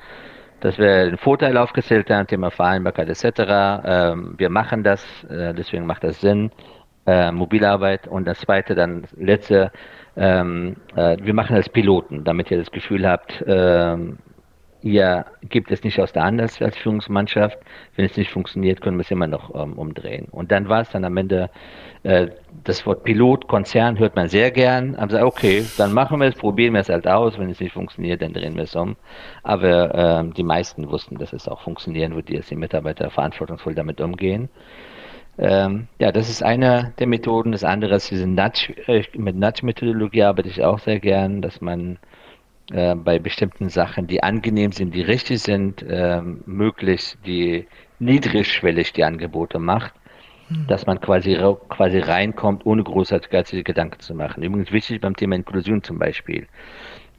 Dass 0.59 0.77
wir 0.77 1.05
den 1.05 1.17
Vorteil 1.17 1.57
aufgezählt 1.57 2.09
haben, 2.09 2.27
Thema 2.27 2.51
Vereinbarkeit 2.51 3.07
etc. 3.07 3.83
Ähm, 3.85 4.33
wir 4.37 4.49
machen 4.49 4.83
das, 4.83 5.01
äh, 5.23 5.53
deswegen 5.53 5.85
macht 5.85 6.03
das 6.03 6.19
Sinn. 6.19 6.51
Äh, 7.05 7.31
Mobilarbeit 7.31 8.07
und 8.07 8.25
das 8.25 8.39
zweite, 8.39 8.75
dann 8.75 9.05
letzte, 9.17 9.71
ähm, 10.17 10.75
äh, 10.95 11.17
wir 11.21 11.33
machen 11.33 11.55
das 11.55 11.69
Piloten, 11.69 12.23
damit 12.23 12.51
ihr 12.51 12.57
das 12.57 12.71
Gefühl 12.71 13.07
habt, 13.07 13.43
ähm, 13.47 14.17
ihr 14.81 15.25
gebt 15.49 15.71
es 15.71 15.83
nicht 15.83 15.99
aus 15.99 16.11
der 16.11 16.23
Hand 16.23 16.41
als, 16.41 16.57
Führungsmannschaft. 16.57 17.57
Wenn 17.95 18.05
es 18.05 18.17
nicht 18.17 18.31
funktioniert, 18.31 18.81
können 18.81 18.97
wir 18.97 19.03
es 19.03 19.11
immer 19.11 19.27
noch 19.27 19.53
ähm, 19.55 19.73
umdrehen. 19.73 20.27
Und 20.31 20.51
dann 20.51 20.69
war 20.69 20.81
es 20.81 20.89
dann 20.89 21.05
am 21.05 21.15
Ende, 21.17 21.49
äh, 22.03 22.27
das 22.63 22.85
Wort 22.85 23.03
Pilot, 23.03 23.47
Konzern 23.47 23.99
hört 23.99 24.15
man 24.15 24.27
sehr 24.27 24.51
gern. 24.51 24.97
Haben 24.97 25.09
gesagt, 25.09 25.25
okay, 25.25 25.65
dann 25.77 25.93
machen 25.93 26.19
wir 26.19 26.27
es, 26.27 26.35
probieren 26.35 26.73
wir 26.73 26.81
es 26.81 26.89
halt 26.89 27.07
aus. 27.07 27.37
Wenn 27.37 27.49
es 27.49 27.59
nicht 27.59 27.73
funktioniert, 27.73 28.21
dann 28.21 28.33
drehen 28.33 28.55
wir 28.55 28.63
es 28.63 28.75
um. 28.75 28.95
Aber 29.43 30.23
äh, 30.23 30.33
die 30.33 30.43
meisten 30.43 30.89
wussten, 30.89 31.17
dass 31.17 31.31
es 31.33 31.47
auch 31.47 31.61
funktionieren 31.61 32.15
würde, 32.15 32.35
dass 32.35 32.47
die 32.47 32.55
Mitarbeiter 32.55 33.09
verantwortungsvoll 33.09 33.75
damit 33.75 34.01
umgehen. 34.01 34.49
Ähm, 35.41 35.87
ja, 35.97 36.11
das 36.11 36.29
ist 36.29 36.43
eine 36.43 36.93
der 36.99 37.07
Methoden. 37.07 37.51
Das 37.51 37.63
andere 37.63 37.95
ist 37.95 38.11
diese 38.11 38.27
Nudge, 38.27 38.75
äh, 38.85 39.03
mit 39.17 39.35
Nudge-Methodologie 39.35 40.21
arbeite 40.21 40.47
ich 40.47 40.63
auch 40.63 40.77
sehr 40.77 40.99
gern, 40.99 41.41
dass 41.41 41.61
man 41.61 41.97
äh, 42.71 42.93
bei 42.93 43.17
bestimmten 43.17 43.69
Sachen, 43.69 44.05
die 44.05 44.21
angenehm 44.21 44.71
sind, 44.71 44.93
die 44.93 45.01
richtig 45.01 45.41
sind, 45.41 45.81
äh, 45.81 46.21
möglichst 46.21 47.17
die 47.25 47.65
niedrigschwellig 47.97 48.93
die 48.93 49.03
Angebote 49.03 49.57
macht, 49.57 49.93
hm. 50.47 50.67
dass 50.67 50.85
man 50.85 51.01
quasi, 51.01 51.35
quasi 51.69 51.97
reinkommt, 51.97 52.63
ohne 52.67 52.83
großartige 52.83 53.63
Gedanken 53.63 53.99
zu 53.99 54.13
machen. 54.13 54.43
Übrigens 54.43 54.71
wichtig 54.71 55.01
beim 55.01 55.15
Thema 55.15 55.35
Inklusion 55.35 55.81
zum 55.81 55.97
Beispiel. 55.97 56.47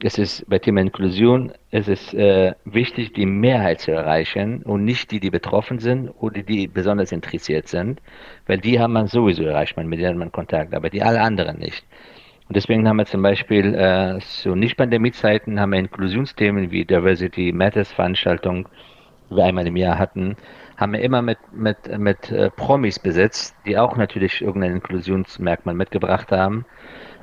Es 0.00 0.18
ist 0.18 0.48
bei 0.48 0.58
Thema 0.58 0.80
Inklusion 0.80 1.52
es 1.74 1.88
ist 1.88 2.12
äh, 2.12 2.54
wichtig, 2.66 3.14
die 3.14 3.24
Mehrheit 3.24 3.80
zu 3.80 3.92
erreichen 3.92 4.62
und 4.62 4.84
nicht 4.84 5.10
die, 5.10 5.20
die 5.20 5.30
betroffen 5.30 5.78
sind 5.78 6.10
oder 6.20 6.42
die 6.42 6.66
besonders 6.68 7.12
interessiert 7.12 7.66
sind, 7.66 8.02
weil 8.46 8.58
die 8.58 8.78
haben 8.78 8.92
man 8.92 9.06
sowieso 9.06 9.44
erreicht, 9.44 9.74
man 9.78 9.88
mit 9.88 10.00
denen 10.00 10.18
man 10.18 10.30
Kontakt, 10.30 10.74
aber 10.74 10.90
die 10.90 11.02
alle 11.02 11.22
anderen 11.22 11.58
nicht. 11.58 11.82
Und 12.46 12.56
deswegen 12.56 12.86
haben 12.86 12.98
wir 12.98 13.06
zum 13.06 13.22
Beispiel 13.22 13.74
äh, 13.74 14.20
so 14.20 14.54
Nicht-Pandemie-Zeiten 14.54 15.58
haben 15.58 15.72
wir 15.72 15.78
Inklusionsthemen 15.78 16.70
wie 16.70 16.84
Diversity 16.84 17.52
Matters 17.52 17.90
Veranstaltung, 17.90 18.68
die 19.30 19.36
wir 19.36 19.44
einmal 19.44 19.66
im 19.66 19.76
Jahr 19.76 19.98
hatten, 19.98 20.36
haben 20.76 20.92
wir 20.92 21.00
immer 21.00 21.22
mit, 21.22 21.38
mit, 21.52 21.98
mit 21.98 22.30
äh, 22.30 22.50
Promis 22.50 22.98
besetzt, 22.98 23.56
die 23.64 23.78
auch 23.78 23.96
natürlich 23.96 24.42
irgendein 24.42 24.72
Inklusionsmerkmal 24.72 25.74
mitgebracht 25.74 26.30
haben. 26.32 26.66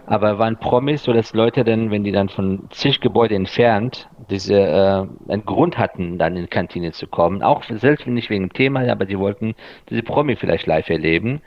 Aber 0.09 0.39
waren 0.39 0.57
Promis, 0.57 1.03
so 1.03 1.13
dass 1.13 1.33
Leute 1.33 1.63
dann, 1.63 1.91
wenn 1.91 2.03
die 2.03 2.11
dann 2.11 2.29
von 2.29 2.67
zig 2.71 2.99
Gebäude 2.99 3.35
entfernt, 3.35 4.09
diese 4.29 4.59
äh, 4.59 5.31
einen 5.31 5.45
Grund 5.45 5.77
hatten, 5.77 6.17
dann 6.17 6.35
in 6.35 6.43
die 6.43 6.49
Kantine 6.49 6.91
zu 6.91 7.07
kommen, 7.07 7.43
auch 7.43 7.63
selbst 7.63 8.07
nicht 8.07 8.29
wegen 8.29 8.45
dem 8.45 8.53
Thema, 8.53 8.89
aber 8.91 9.05
die 9.05 9.19
wollten 9.19 9.55
diese 9.89 10.03
Promi 10.03 10.35
vielleicht 10.35 10.65
live 10.65 10.89
erleben 10.89 11.41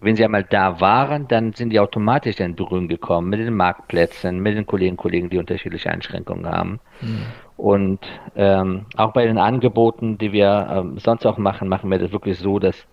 wenn 0.00 0.16
sie 0.16 0.24
einmal 0.24 0.44
da 0.44 0.80
waren, 0.80 1.26
dann 1.28 1.52
sind 1.54 1.70
die 1.70 1.80
automatisch 1.80 2.38
in 2.38 2.54
Berührung 2.54 2.88
gekommen 2.88 3.30
mit 3.30 3.40
den 3.40 3.54
Marktplätzen, 3.54 4.38
mit 4.40 4.56
den 4.56 4.66
Kolleginnen 4.66 4.96
und 4.96 5.02
Kollegen, 5.02 5.30
die 5.30 5.38
unterschiedliche 5.38 5.90
Einschränkungen 5.90 6.46
haben. 6.46 6.80
Mhm. 7.00 7.22
Und 7.56 7.98
ähm, 8.36 8.86
auch 8.96 9.12
bei 9.12 9.26
den 9.26 9.38
Angeboten, 9.38 10.16
die 10.18 10.32
wir 10.32 10.68
ähm, 10.70 10.98
sonst 10.98 11.26
auch 11.26 11.38
machen, 11.38 11.68
machen 11.68 11.90
wir 11.90 11.98
das 11.98 12.12
wirklich 12.12 12.38
so, 12.38 12.58
dass 12.58 12.86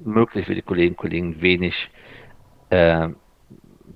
möglichst 0.00 0.48
für 0.48 0.54
die 0.54 0.62
Kolleginnen 0.62 0.94
und 0.94 0.98
Kollegen 0.98 1.42
wenig, 1.42 1.90
äh, 2.70 3.08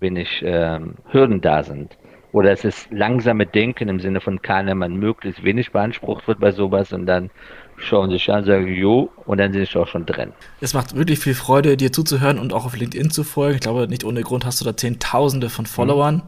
wenig 0.03 0.43
äh, 0.43 0.81
Hürden 1.11 1.41
da 1.41 1.63
sind. 1.63 1.97
Oder 2.33 2.53
es 2.53 2.65
ist 2.65 2.91
langsame 2.91 3.47
Denken 3.47 3.89
im 3.89 4.01
Sinne 4.01 4.21
von 4.21 4.41
Kahnemann 4.41 4.97
möglichst 4.97 5.45
wenig 5.45 5.71
beansprucht 5.73 6.27
wird 6.29 6.41
bei 6.41 6.51
sowas 6.51 6.93
und 6.93 7.07
dann 7.07 7.31
schauen 7.77 8.11
sich 8.11 8.31
an, 8.31 8.45
sagen 8.45 8.69
Jo 8.69 9.11
und 9.27 9.39
dann 9.39 9.53
sind 9.53 9.69
sie 9.69 9.79
auch 9.79 9.89
schon 9.89 10.07
drin. 10.07 10.33
Es 10.61 10.73
macht 10.73 10.97
wirklich 10.97 11.19
viel 11.19 11.35
Freude, 11.35 11.77
dir 11.77 11.93
zuzuhören 11.93 12.39
und 12.39 12.53
auch 12.53 12.65
auf 12.65 12.77
LinkedIn 12.77 13.11
zu 13.11 13.25
folgen. 13.25 13.57
Ich 13.57 13.61
glaube, 13.61 13.87
nicht 13.89 14.05
ohne 14.05 14.23
Grund 14.23 14.47
hast 14.47 14.61
du 14.61 14.65
da 14.65 14.77
Zehntausende 14.77 15.51
von 15.51 15.67
Followern. 15.67 16.17
Mhm. 16.17 16.23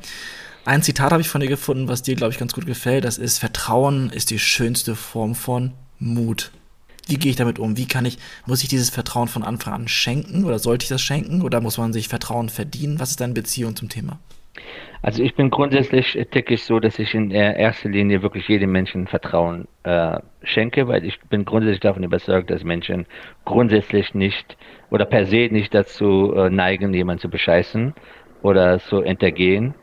Ein 0.66 0.82
Zitat 0.82 1.12
habe 1.12 1.20
ich 1.20 1.28
von 1.28 1.40
dir 1.40 1.48
gefunden, 1.48 1.88
was 1.88 2.02
dir, 2.02 2.16
glaube 2.16 2.32
ich, 2.32 2.38
ganz 2.38 2.54
gut 2.54 2.66
gefällt. 2.66 3.04
Das 3.04 3.18
ist, 3.18 3.38
Vertrauen 3.38 4.10
ist 4.10 4.30
die 4.30 4.38
schönste 4.38 4.96
Form 4.96 5.34
von 5.34 5.72
Mut. 5.98 6.50
Wie 7.06 7.16
gehe 7.16 7.30
ich 7.30 7.36
damit 7.36 7.58
um? 7.58 7.76
Wie 7.76 7.86
kann 7.86 8.06
ich, 8.06 8.18
muss 8.46 8.62
ich 8.62 8.68
dieses 8.68 8.90
Vertrauen 8.90 9.28
von 9.28 9.42
Anfang 9.42 9.74
an 9.74 9.88
schenken 9.88 10.44
oder 10.44 10.58
sollte 10.58 10.84
ich 10.84 10.88
das 10.88 11.02
schenken 11.02 11.42
oder 11.42 11.60
muss 11.60 11.78
man 11.78 11.92
sich 11.92 12.08
Vertrauen 12.08 12.48
verdienen? 12.48 12.98
Was 13.00 13.10
ist 13.10 13.20
deine 13.20 13.34
Beziehung 13.34 13.76
zum 13.76 13.88
Thema? 13.88 14.18
Also 15.02 15.22
ich 15.22 15.34
bin 15.34 15.50
grundsätzlich 15.50 16.18
ticke 16.30 16.54
ich 16.54 16.64
so, 16.64 16.80
dass 16.80 16.98
ich 16.98 17.12
in 17.14 17.30
erster 17.30 17.90
Linie 17.90 18.22
wirklich 18.22 18.48
jedem 18.48 18.72
Menschen 18.72 19.06
Vertrauen 19.06 19.68
äh, 19.82 20.18
schenke, 20.42 20.88
weil 20.88 21.04
ich 21.04 21.20
bin 21.28 21.44
grundsätzlich 21.44 21.80
davon 21.80 22.04
überzeugt, 22.04 22.50
dass 22.50 22.64
Menschen 22.64 23.04
grundsätzlich 23.44 24.14
nicht 24.14 24.56
oder 24.90 25.04
per 25.04 25.26
se 25.26 25.48
nicht 25.50 25.74
dazu 25.74 26.32
äh, 26.34 26.48
neigen, 26.48 26.94
jemanden 26.94 27.20
zu 27.20 27.28
bescheißen 27.28 27.92
oder 28.40 28.78
zu 28.78 29.02
entergehen. 29.02 29.74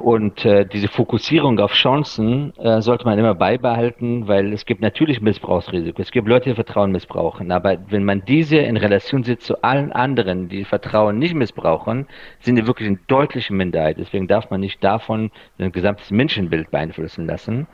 Und 0.00 0.44
äh, 0.44 0.64
diese 0.64 0.88
Fokussierung 0.88 1.58
auf 1.58 1.72
Chancen 1.72 2.56
äh, 2.58 2.80
sollte 2.80 3.04
man 3.04 3.18
immer 3.18 3.34
beibehalten, 3.34 4.28
weil 4.28 4.52
es 4.52 4.64
gibt 4.64 4.80
natürlich 4.80 5.20
Missbrauchsrisiko. 5.20 6.00
Es 6.00 6.10
gibt 6.10 6.28
Leute, 6.28 6.50
die 6.50 6.54
Vertrauen 6.54 6.92
missbrauchen. 6.92 7.50
Aber 7.50 7.78
wenn 7.88 8.04
man 8.04 8.24
diese 8.24 8.58
in 8.58 8.76
Relation 8.76 9.24
sieht 9.24 9.42
zu 9.42 9.62
allen 9.62 9.92
anderen, 9.92 10.48
die 10.48 10.64
Vertrauen 10.64 11.18
nicht 11.18 11.34
missbrauchen, 11.34 12.06
sind 12.40 12.56
die 12.56 12.66
wirklich 12.66 12.88
in 12.88 13.00
deutlicher 13.06 13.54
Minderheit. 13.54 13.96
Deswegen 13.98 14.28
darf 14.28 14.50
man 14.50 14.60
nicht 14.60 14.82
davon 14.82 15.30
ein 15.58 15.72
gesamtes 15.72 16.10
Menschenbild 16.10 16.70
beeinflussen 16.70 17.26
lassen. 17.26 17.66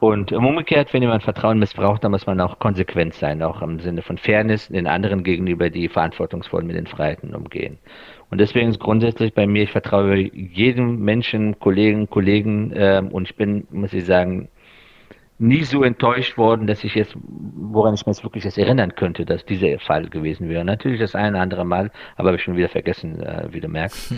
Und 0.00 0.32
umgekehrt, 0.32 0.94
wenn 0.94 1.02
jemand 1.02 1.22
Vertrauen 1.22 1.58
missbraucht, 1.58 2.02
dann 2.02 2.12
muss 2.12 2.26
man 2.26 2.40
auch 2.40 2.58
konsequent 2.58 3.12
sein, 3.12 3.42
auch 3.42 3.60
im 3.60 3.80
Sinne 3.80 4.00
von 4.00 4.16
Fairness 4.16 4.68
den 4.68 4.86
anderen 4.86 5.22
gegenüber, 5.22 5.68
die 5.68 5.88
verantwortungsvoll 5.88 6.62
mit 6.62 6.76
den 6.76 6.86
Freiheiten 6.86 7.34
umgehen. 7.34 7.78
Und 8.30 8.38
deswegen 8.38 8.70
ist 8.70 8.78
grundsätzlich 8.78 9.34
bei 9.34 9.46
mir, 9.46 9.64
ich 9.64 9.72
vertraue 9.72 10.16
jedem 10.16 11.00
Menschen, 11.00 11.58
Kollegen, 11.58 12.08
Kollegen 12.08 12.72
äh, 12.72 13.02
und 13.10 13.28
ich 13.28 13.36
bin, 13.36 13.66
muss 13.70 13.92
ich 13.92 14.04
sagen, 14.04 14.48
nie 15.40 15.64
so 15.64 15.82
enttäuscht 15.82 16.36
worden, 16.36 16.66
dass 16.66 16.84
ich 16.84 16.94
jetzt, 16.94 17.16
woran 17.24 17.94
ich 17.94 18.04
mir 18.04 18.12
jetzt 18.12 18.22
wirklich 18.22 18.44
jetzt 18.44 18.58
erinnern 18.58 18.94
könnte, 18.94 19.24
dass 19.24 19.44
dieser 19.46 19.78
Fall 19.78 20.08
gewesen 20.08 20.50
wäre. 20.50 20.64
Natürlich 20.64 21.00
das 21.00 21.14
eine 21.14 21.30
oder 21.30 21.40
andere 21.40 21.64
Mal, 21.64 21.90
aber 22.16 22.28
habe 22.28 22.36
ich 22.36 22.42
schon 22.42 22.56
wieder 22.56 22.68
vergessen, 22.68 23.22
äh, 23.22 23.48
wie 23.50 23.60
du 23.60 23.68
merkst. 23.68 24.14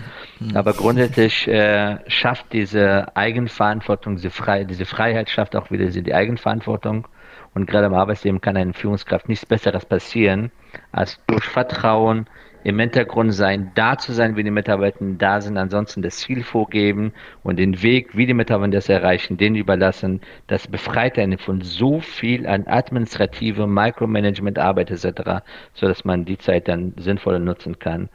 aber 0.55 0.73
grundsätzlich 0.73 1.47
äh, 1.47 1.99
schafft 2.09 2.53
diese 2.53 3.17
Eigenverantwortung, 3.17 4.17
diese, 4.17 4.31
Frei 4.31 4.65
diese 4.65 4.85
Freiheit 4.85 5.31
schafft 5.31 5.55
auch 5.55 5.71
wieder 5.71 5.87
die 5.87 6.15
Eigenverantwortung. 6.15 7.07
Und 7.55 7.67
gerade 7.67 7.87
im 7.87 7.95
Arbeitsleben 7.95 8.41
kann 8.41 8.57
einer 8.57 8.73
Führungskraft 8.73 9.29
nichts 9.29 9.47
Besseres 9.47 9.85
passieren, 9.85 10.51
als 10.91 11.21
durch 11.27 11.45
Vertrauen, 11.45 12.27
im 12.65 12.79
Hintergrund 12.79 13.35
sein, 13.35 13.73
da 13.75 13.99
zu 13.99 14.13
sein, 14.13 14.37
wie 14.37 14.45
die 14.45 14.51
Mitarbeiter 14.51 15.05
da 15.19 15.41
sind, 15.41 15.57
ansonsten 15.57 16.03
das 16.03 16.19
Ziel 16.19 16.43
vorgeben 16.43 17.13
und 17.43 17.59
den 17.59 17.83
Weg, 17.83 18.17
wie 18.17 18.27
die 18.27 18.35
Mitarbeiter 18.35 18.73
das 18.73 18.89
erreichen, 18.89 19.37
den 19.37 19.55
überlassen. 19.55 20.21
Das 20.47 20.67
befreit 20.67 21.19
einen 21.19 21.39
von 21.39 21.61
so 21.63 22.01
viel 22.01 22.47
an 22.47 22.67
administrative 22.67 23.67
Micromanagement-Arbeit 23.67 24.91
etc., 24.91 25.43
sodass 25.75 26.05
man 26.05 26.25
die 26.25 26.39
Zeit 26.39 26.69
dann 26.69 26.95
sinnvoller 26.97 27.39
nutzen 27.39 27.79
kann 27.79 28.09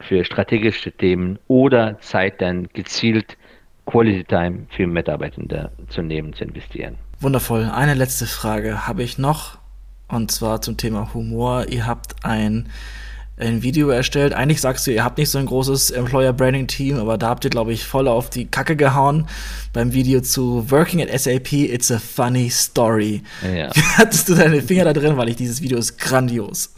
für 0.00 0.24
strategische 0.24 0.90
Themen 0.92 1.38
oder 1.48 1.98
Zeit 2.00 2.40
dann 2.40 2.68
gezielt 2.72 3.36
Quality 3.86 4.24
Time 4.24 4.66
für 4.70 4.86
Mitarbeitende 4.86 5.70
zu 5.88 6.02
nehmen, 6.02 6.32
zu 6.32 6.44
investieren. 6.44 6.96
Wundervoll. 7.20 7.70
Eine 7.72 7.94
letzte 7.94 8.26
Frage 8.26 8.86
habe 8.86 9.02
ich 9.02 9.18
noch 9.18 9.58
und 10.08 10.30
zwar 10.30 10.60
zum 10.60 10.76
Thema 10.76 11.14
Humor. 11.14 11.66
Ihr 11.68 11.86
habt 11.86 12.24
ein 12.24 12.68
ein 13.42 13.62
Video 13.62 13.88
erstellt. 13.90 14.32
Eigentlich 14.32 14.60
sagst 14.60 14.86
du, 14.86 14.92
ihr 14.92 15.04
habt 15.04 15.18
nicht 15.18 15.30
so 15.30 15.38
ein 15.38 15.46
großes 15.46 15.90
Employer 15.90 16.32
Branding 16.32 16.66
Team, 16.66 16.98
aber 16.98 17.18
da 17.18 17.28
habt 17.28 17.44
ihr, 17.44 17.50
glaube 17.50 17.72
ich, 17.72 17.84
voll 17.84 18.08
auf 18.08 18.30
die 18.30 18.46
Kacke 18.46 18.76
gehauen 18.76 19.26
beim 19.72 19.92
Video 19.92 20.20
zu 20.20 20.70
Working 20.70 21.02
at 21.02 21.10
SAP. 21.10 21.52
It's 21.52 21.90
a 21.90 21.98
funny 21.98 22.48
story. 22.50 23.22
Ja. 23.42 23.70
Hattest 23.96 24.28
du 24.28 24.34
deine 24.34 24.62
Finger 24.62 24.84
da 24.84 24.92
drin? 24.92 25.16
Weil 25.16 25.28
ich 25.28 25.36
dieses 25.36 25.60
Video 25.60 25.78
ist 25.78 25.98
grandios. 25.98 26.74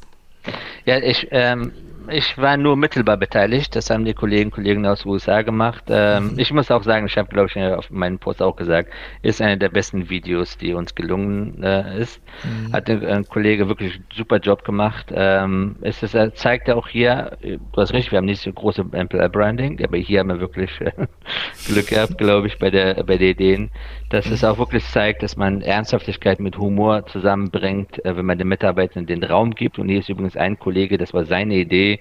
Ja, 0.84 0.98
ich, 0.98 1.28
ähm, 1.30 1.72
ich 2.08 2.38
war 2.38 2.56
nur 2.56 2.76
mittelbar 2.76 3.16
beteiligt. 3.16 3.74
Das 3.76 3.90
haben 3.90 4.04
die 4.04 4.14
Kollegen 4.14 4.50
Kollegen 4.50 4.86
aus 4.86 5.02
den 5.02 5.12
USA 5.12 5.42
gemacht. 5.42 5.84
Ähm, 5.88 6.32
mhm. 6.32 6.38
Ich 6.38 6.52
muss 6.52 6.70
auch 6.70 6.82
sagen, 6.82 7.06
ich 7.06 7.16
habe, 7.16 7.28
glaube 7.28 7.48
ich, 7.48 7.56
auf 7.56 7.90
meinem 7.90 8.18
Post 8.18 8.42
auch 8.42 8.56
gesagt, 8.56 8.90
ist 9.22 9.40
eine 9.40 9.58
der 9.58 9.68
besten 9.68 10.08
Videos, 10.10 10.56
die 10.56 10.74
uns 10.74 10.94
gelungen 10.94 11.62
äh, 11.62 11.98
ist. 11.98 12.20
Mhm. 12.42 12.72
Hat 12.72 12.88
ein, 12.90 13.04
ein, 13.04 13.28
Kollege 13.28 13.68
wirklich 13.68 13.94
einen 13.94 14.04
super 14.14 14.38
Job 14.38 14.64
gemacht. 14.64 15.12
Ähm, 15.14 15.76
es 15.80 16.02
ist, 16.02 16.14
er 16.14 16.34
zeigt 16.34 16.68
ja 16.68 16.74
auch 16.74 16.88
hier, 16.88 17.36
du 17.42 17.58
hast 17.76 17.92
recht, 17.92 18.10
wir 18.10 18.18
haben 18.18 18.26
nicht 18.26 18.42
so 18.42 18.52
große 18.52 18.84
Employer 18.92 19.28
Branding, 19.28 19.82
aber 19.84 19.96
hier 19.96 20.20
haben 20.20 20.28
wir 20.28 20.40
wirklich 20.40 20.80
äh, 20.80 20.92
Glück 21.66 21.88
gehabt, 21.88 22.18
glaube 22.18 22.46
ich, 22.46 22.58
bei 22.58 22.70
der 22.70 23.02
bei 23.04 23.16
den 23.16 23.30
Ideen, 23.30 23.70
dass 24.14 24.26
es 24.26 24.44
auch 24.44 24.58
wirklich 24.58 24.84
zeigt, 24.84 25.24
dass 25.24 25.36
man 25.36 25.60
Ernsthaftigkeit 25.60 26.38
mit 26.38 26.56
Humor 26.56 27.04
zusammenbringt, 27.06 28.04
äh, 28.04 28.16
wenn 28.16 28.24
man 28.24 28.38
den 28.38 28.46
Mitarbeitern 28.46 29.06
den 29.06 29.24
Raum 29.24 29.50
gibt. 29.50 29.76
Und 29.80 29.88
hier 29.88 29.98
ist 29.98 30.08
übrigens 30.08 30.36
ein 30.36 30.56
Kollege, 30.56 30.98
das 30.98 31.12
war 31.12 31.24
seine 31.24 31.56
Idee, 31.56 31.98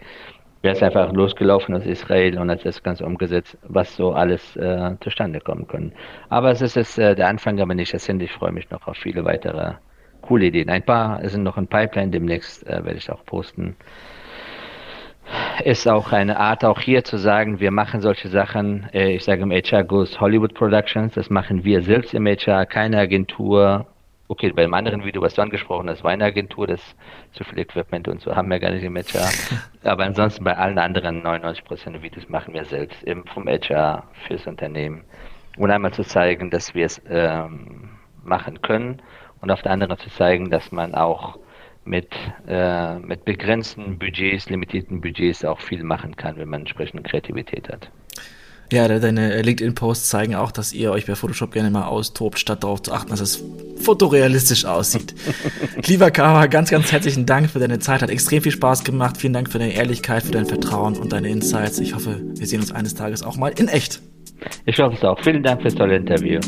wäre 0.61 0.75
es 0.75 0.83
einfach 0.83 1.11
losgelaufen 1.11 1.73
aus 1.73 1.87
Israel 1.87 2.37
und 2.37 2.51
hat 2.51 2.63
das 2.65 2.83
Ganze 2.83 3.03
umgesetzt, 3.03 3.57
was 3.63 3.95
so 3.95 4.13
alles 4.13 4.55
äh, 4.55 4.95
zustande 4.99 5.39
kommen 5.39 5.67
können. 5.67 5.91
Aber 6.29 6.51
es 6.51 6.61
ist 6.61 6.75
jetzt 6.75 6.99
äh, 6.99 7.15
der 7.15 7.29
Anfang, 7.29 7.59
aber 7.59 7.73
nicht 7.73 7.95
das 7.95 8.07
Ende. 8.07 8.25
Ich 8.25 8.31
freue 8.31 8.51
mich 8.51 8.69
noch 8.69 8.87
auf 8.87 8.97
viele 8.97 9.25
weitere 9.25 9.73
coole 10.21 10.45
Ideen. 10.45 10.69
Ein 10.69 10.83
paar 10.83 11.27
sind 11.27 11.41
noch 11.41 11.57
in 11.57 11.65
Pipeline, 11.65 12.11
demnächst 12.11 12.65
äh, 12.67 12.85
werde 12.85 12.97
ich 12.97 13.11
auch 13.11 13.25
posten. 13.25 13.75
Ist 15.63 15.87
auch 15.87 16.11
eine 16.11 16.37
Art, 16.37 16.65
auch 16.65 16.79
hier 16.81 17.03
zu 17.03 17.17
sagen, 17.17 17.59
wir 17.59 17.71
machen 17.71 18.01
solche 18.01 18.27
Sachen. 18.27 18.89
Äh, 18.93 19.15
ich 19.15 19.23
sage 19.23 19.43
im 19.43 19.51
HR 19.51 19.83
Goes 19.83 20.19
Hollywood 20.19 20.53
Productions, 20.53 21.13
das 21.13 21.29
machen 21.29 21.63
wir 21.63 21.81
selbst 21.81 22.13
im 22.13 22.27
HR, 22.27 22.65
keine 22.65 22.97
Agentur, 22.97 23.87
Okay, 24.29 24.51
bei 24.51 24.63
dem 24.63 24.73
anderen 24.73 25.03
Video, 25.03 25.21
was 25.21 25.35
du 25.35 25.41
angesprochen 25.41 25.89
hast, 25.89 26.03
war 26.03 26.11
eine 26.11 26.23
Agentur, 26.23 26.65
das 26.65 26.95
zu 27.33 27.43
viel 27.43 27.59
Equipment 27.59 28.07
und 28.07 28.21
so 28.21 28.35
haben 28.35 28.49
wir 28.49 28.57
gar 28.57 28.71
nicht 28.71 28.83
im 28.83 28.95
HR. 28.95 29.29
Aber 29.83 30.05
ansonsten 30.05 30.43
bei 30.43 30.57
allen 30.57 30.79
anderen 30.79 31.21
99 31.21 31.63
Prozent 31.65 31.95
der 31.95 32.01
Videos 32.01 32.27
machen 32.29 32.53
wir 32.53 32.65
selbst, 32.65 33.03
eben 33.03 33.25
vom 33.27 33.47
HR 33.47 34.05
fürs 34.25 34.47
Unternehmen. 34.47 35.03
Und 35.57 35.69
einmal 35.69 35.93
zu 35.93 36.03
zeigen, 36.03 36.49
dass 36.49 36.73
wir 36.73 36.85
es 36.85 37.01
ähm, 37.09 37.89
machen 38.23 38.61
können 38.61 39.01
und 39.41 39.51
auf 39.51 39.61
der 39.61 39.73
anderen 39.73 39.97
zu 39.97 40.09
zeigen, 40.09 40.49
dass 40.49 40.71
man 40.71 40.95
auch 40.95 41.37
mit, 41.85 42.09
äh, 42.47 42.97
mit 42.99 43.25
begrenzten 43.25 43.97
Budgets, 43.99 44.49
limitierten 44.49 45.01
Budgets 45.01 45.43
auch 45.43 45.59
viel 45.59 45.83
machen 45.83 46.15
kann, 46.15 46.37
wenn 46.37 46.49
man 46.49 46.61
entsprechende 46.61 47.03
Kreativität 47.03 47.69
hat. 47.69 47.89
Ja, 48.71 48.87
deine 48.87 49.41
LinkedIn-Posts 49.43 50.09
zeigen 50.09 50.33
auch, 50.33 50.51
dass 50.51 50.73
ihr 50.73 50.91
euch 50.91 51.05
bei 51.05 51.13
Photoshop 51.13 51.51
gerne 51.51 51.69
mal 51.69 51.85
austobt, 51.85 52.39
statt 52.39 52.63
darauf 52.63 52.81
zu 52.81 52.91
achten, 52.91 53.11
dass 53.11 53.19
es 53.19 53.43
fotorealistisch 53.81 54.65
aussieht. 54.65 55.13
Lieber 55.85 56.09
Kawa, 56.09 56.47
ganz, 56.47 56.71
ganz 56.71 56.91
herzlichen 56.91 57.27
Dank 57.27 57.51
für 57.51 57.59
deine 57.59 57.77
Zeit. 57.77 58.01
Hat 58.01 58.09
extrem 58.09 58.41
viel 58.41 58.51
Spaß 58.51 58.83
gemacht. 58.83 59.17
Vielen 59.17 59.33
Dank 59.33 59.51
für 59.51 59.59
deine 59.59 59.73
Ehrlichkeit, 59.73 60.23
für 60.23 60.31
dein 60.31 60.47
Vertrauen 60.47 60.97
und 60.97 61.13
deine 61.13 61.29
Insights. 61.29 61.77
Ich 61.79 61.93
hoffe, 61.93 62.21
wir 62.35 62.47
sehen 62.47 62.61
uns 62.61 62.71
eines 62.71 62.95
Tages 62.95 63.21
auch 63.21 63.37
mal 63.37 63.49
in 63.49 63.67
echt. 63.67 64.01
Ich 64.65 64.79
hoffe 64.79 64.95
es 64.95 65.03
auch. 65.03 65.19
Vielen 65.21 65.43
Dank 65.43 65.61
fürs 65.61 65.75
tolle 65.75 65.97
Interview. 65.97 66.39